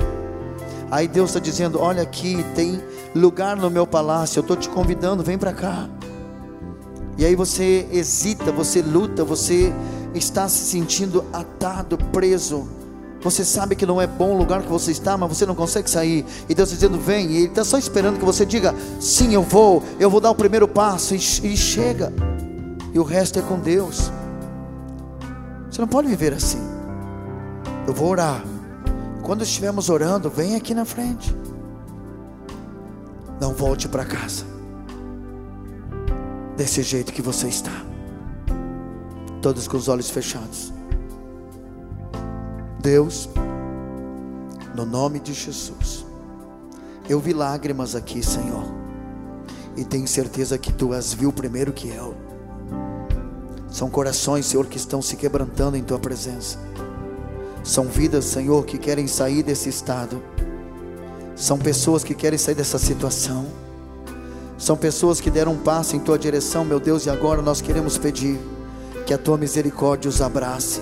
Aí 0.91 1.07
Deus 1.07 1.31
está 1.31 1.39
dizendo: 1.39 1.79
Olha 1.79 2.03
aqui, 2.03 2.45
tem 2.55 2.81
lugar 3.15 3.57
no 3.57 3.69
meu 3.69 3.87
palácio, 3.87 4.39
eu 4.39 4.41
estou 4.41 4.55
te 4.55 4.69
convidando, 4.69 5.23
vem 5.23 5.37
para 5.37 5.53
cá. 5.53 5.89
E 7.17 7.25
aí 7.25 7.35
você 7.35 7.87
hesita, 7.91 8.51
você 8.51 8.81
luta, 8.81 9.23
você 9.23 9.73
está 10.13 10.47
se 10.47 10.65
sentindo 10.65 11.25
atado, 11.33 11.97
preso. 11.97 12.76
Você 13.21 13.43
sabe 13.43 13.75
que 13.75 13.85
não 13.85 13.99
é 13.99 14.05
bom 14.05 14.35
o 14.35 14.37
lugar 14.37 14.61
que 14.61 14.69
você 14.69 14.91
está, 14.91 15.17
mas 15.17 15.29
você 15.35 15.45
não 15.45 15.55
consegue 15.55 15.89
sair. 15.89 16.25
E 16.47 16.53
Deus 16.53 16.69
dizendo: 16.69 16.99
Vem. 16.99 17.31
E 17.31 17.37
Ele 17.37 17.47
está 17.47 17.63
só 17.63 17.77
esperando 17.77 18.19
que 18.19 18.25
você 18.25 18.45
diga: 18.45 18.75
Sim, 18.99 19.33
eu 19.33 19.41
vou. 19.41 19.83
Eu 19.99 20.09
vou 20.09 20.21
dar 20.21 20.29
o 20.29 20.35
primeiro 20.35 20.67
passo. 20.67 21.15
E, 21.15 21.17
e 21.17 21.57
chega. 21.57 22.13
E 22.93 22.99
o 22.99 23.03
resto 23.03 23.39
é 23.39 23.41
com 23.41 23.59
Deus. 23.59 24.11
Você 25.69 25.81
não 25.81 25.87
pode 25.87 26.07
viver 26.07 26.33
assim. 26.33 26.61
Eu 27.87 27.93
vou 27.93 28.09
orar. 28.09 28.43
Quando 29.23 29.43
estivermos 29.43 29.89
orando, 29.89 30.29
vem 30.29 30.55
aqui 30.55 30.73
na 30.73 30.85
frente. 30.85 31.35
Não 33.41 33.53
volte 33.53 33.87
para 33.87 34.05
casa. 34.05 34.45
Desse 36.55 36.81
jeito 36.81 37.11
que 37.11 37.21
você 37.21 37.47
está. 37.47 37.71
Todos 39.41 39.67
com 39.67 39.77
os 39.77 39.87
olhos 39.87 40.09
fechados. 40.09 40.76
Deus, 42.87 43.27
no 44.73 44.85
nome 44.85 45.19
de 45.19 45.33
Jesus, 45.33 46.05
eu 47.09 47.19
vi 47.19 47.33
lágrimas 47.33 47.95
aqui, 47.95 48.25
Senhor, 48.25 48.63
e 49.75 49.83
tenho 49.83 50.07
certeza 50.07 50.57
que 50.57 50.71
tu 50.71 50.93
as 50.93 51.13
viu 51.13 51.33
primeiro 51.33 51.73
que 51.73 51.89
eu. 51.89 52.15
São 53.69 53.89
corações, 53.89 54.45
Senhor, 54.45 54.67
que 54.67 54.77
estão 54.77 55.01
se 55.01 55.17
quebrantando 55.17 55.75
em 55.75 55.83
tua 55.83 55.99
presença. 55.99 56.59
São 57.61 57.89
vidas, 57.89 58.23
Senhor, 58.23 58.65
que 58.65 58.77
querem 58.77 59.05
sair 59.05 59.43
desse 59.43 59.67
estado. 59.67 60.23
São 61.35 61.57
pessoas 61.57 62.05
que 62.05 62.13
querem 62.13 62.39
sair 62.39 62.55
dessa 62.55 62.79
situação. 62.79 63.47
São 64.57 64.77
pessoas 64.77 65.19
que 65.19 65.29
deram 65.29 65.51
um 65.51 65.57
passo 65.57 65.97
em 65.97 65.99
tua 65.99 66.17
direção, 66.17 66.63
meu 66.63 66.79
Deus, 66.79 67.05
e 67.05 67.09
agora 67.09 67.41
nós 67.41 67.59
queremos 67.59 67.97
pedir 67.97 68.39
que 69.05 69.13
a 69.13 69.17
tua 69.17 69.37
misericórdia 69.37 70.07
os 70.07 70.21
abrace, 70.21 70.79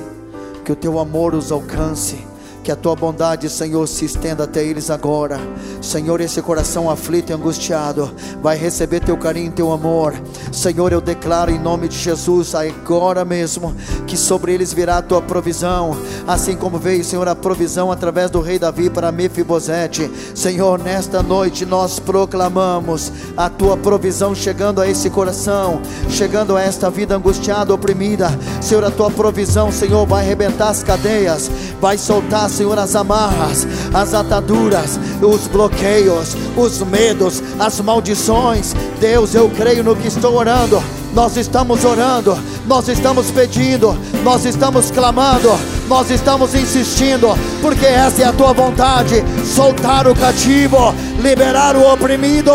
que 0.65 0.71
o 0.71 0.75
teu 0.75 0.99
amor 0.99 1.35
os 1.35 1.51
alcance. 1.51 2.25
Que 2.65 2.71
a 2.71 2.75
tua 2.75 2.95
bondade, 2.95 3.47
Senhor, 3.47 3.85
se 3.87 4.05
estenda 4.05 4.45
até 4.45 4.65
eles 4.65 4.89
agora. 4.89 5.39
Senhor, 5.83 6.19
esse 6.19 6.41
coração 6.41 6.89
aflito 6.89 7.29
e 7.29 7.33
angustiado 7.33 8.11
vai 8.41 8.57
receber 8.57 9.01
teu 9.01 9.15
carinho 9.15 9.49
e 9.49 9.51
teu 9.51 9.71
amor. 9.71 10.15
Senhor, 10.51 10.91
eu 10.91 10.99
declaro 10.99 11.51
em 11.51 11.59
nome 11.59 11.87
de 11.87 11.95
Jesus, 11.95 12.55
agora 12.55 13.23
mesmo, 13.23 13.75
que 14.07 14.17
sobre 14.17 14.51
eles 14.51 14.73
virá 14.73 14.97
a 14.97 15.01
tua 15.03 15.21
provisão, 15.21 15.95
assim 16.25 16.55
como 16.55 16.79
veio, 16.79 17.05
Senhor, 17.05 17.27
a 17.27 17.35
provisão 17.35 17.91
através 17.91 18.31
do 18.31 18.41
rei 18.41 18.57
Davi 18.57 18.89
para 18.89 19.11
Mefibosete. 19.11 20.09
Senhor, 20.33 20.79
nesta 20.79 21.21
noite 21.21 21.67
nós 21.67 21.99
proclamamos 21.99 23.11
a 23.37 23.47
tua 23.47 23.77
provisão 23.77 24.33
chegando 24.33 24.81
a 24.81 24.89
esse 24.89 25.11
coração, 25.11 25.83
chegando 26.09 26.57
a 26.57 26.63
esta 26.63 26.89
vida 26.89 27.15
angustiada, 27.15 27.71
oprimida. 27.71 28.27
Senhor, 28.59 28.83
a 28.83 28.89
tua 28.89 29.11
provisão, 29.11 29.71
Senhor, 29.71 30.07
vai 30.07 30.25
arrebentar 30.25 30.69
as 30.69 30.81
cadeias, 30.81 31.51
vai 31.79 31.95
soltar, 31.95 32.54
Senhor, 32.55 32.79
as 32.79 32.95
amarras, 32.95 33.67
as 33.93 34.13
ataduras, 34.13 34.97
os 35.21 35.47
bloqueios, 35.47 36.37
os 36.55 36.79
medos, 36.81 37.43
as 37.59 37.81
maldições. 37.81 38.73
Deus, 38.99 39.35
eu 39.35 39.49
creio 39.49 39.83
no 39.83 39.95
que 39.95 40.07
estou 40.07 40.35
orando. 40.35 40.81
Nós 41.13 41.37
estamos 41.37 41.85
orando, 41.85 42.37
nós 42.67 42.89
estamos 42.89 43.31
pedindo, 43.31 43.97
nós 44.21 44.43
estamos 44.43 44.91
clamando, 44.91 45.49
nós 45.87 46.09
estamos 46.09 46.53
insistindo, 46.53 47.29
porque 47.61 47.85
essa 47.85 48.23
é 48.23 48.25
a 48.25 48.33
tua 48.33 48.51
vontade: 48.51 49.23
soltar 49.45 50.07
o 50.07 50.15
cativo, 50.15 50.93
liberar 51.21 51.77
o 51.77 51.93
oprimido. 51.93 52.51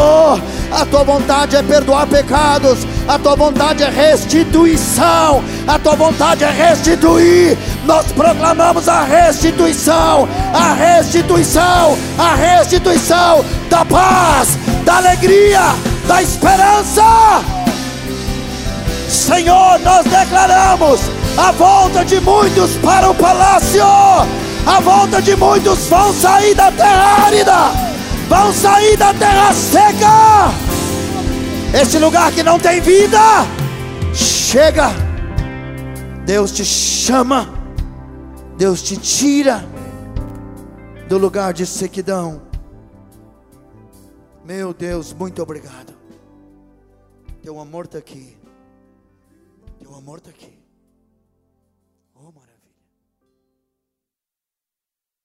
A 0.70 0.86
tua 0.86 1.02
vontade 1.02 1.56
é 1.56 1.62
perdoar 1.62 2.06
pecados, 2.06 2.86
a 3.08 3.18
tua 3.18 3.34
vontade 3.34 3.82
é 3.82 3.90
restituição, 3.90 5.42
a 5.66 5.78
tua 5.78 5.96
vontade 5.96 6.44
é 6.44 6.50
restituir. 6.50 7.58
Nós 7.84 8.06
proclamamos 8.12 8.88
a 8.88 9.02
restituição, 9.02 10.28
a 10.54 10.72
restituição, 10.74 11.98
a 12.16 12.34
restituição 12.34 13.44
da 13.68 13.84
paz, 13.84 14.56
da 14.84 14.98
alegria, 14.98 15.60
da 16.06 16.22
esperança. 16.22 17.04
Senhor, 19.08 19.78
nós 19.80 20.04
declaramos 20.04 21.00
a 21.36 21.50
volta 21.52 22.04
de 22.04 22.20
muitos 22.20 22.76
para 22.76 23.10
o 23.10 23.14
palácio, 23.14 23.84
a 23.84 24.80
volta 24.80 25.20
de 25.20 25.34
muitos 25.34 25.88
vão 25.88 26.12
sair 26.12 26.54
da 26.54 26.70
terra 26.70 27.24
árida, 27.26 27.89
vão 28.30 28.52
sair 28.52 28.96
da 28.96 29.12
terra 29.12 29.52
seca, 29.52 30.52
esse 31.74 31.98
lugar 31.98 32.32
que 32.32 32.44
não 32.44 32.60
tem 32.60 32.80
vida, 32.80 33.18
chega, 34.14 34.90
Deus 36.24 36.52
te 36.52 36.64
chama, 36.64 37.52
Deus 38.56 38.82
te 38.82 38.96
tira 38.96 39.64
do 41.08 41.18
lugar 41.18 41.52
de 41.52 41.66
sequidão. 41.66 42.42
Meu 44.44 44.72
Deus, 44.72 45.12
muito 45.12 45.42
obrigado. 45.42 45.92
Teu 47.42 47.58
amor 47.58 47.86
está 47.86 47.98
aqui. 47.98 48.36
Teu 49.80 49.92
amor 49.92 50.18
está 50.18 50.30
aqui. 50.30 50.59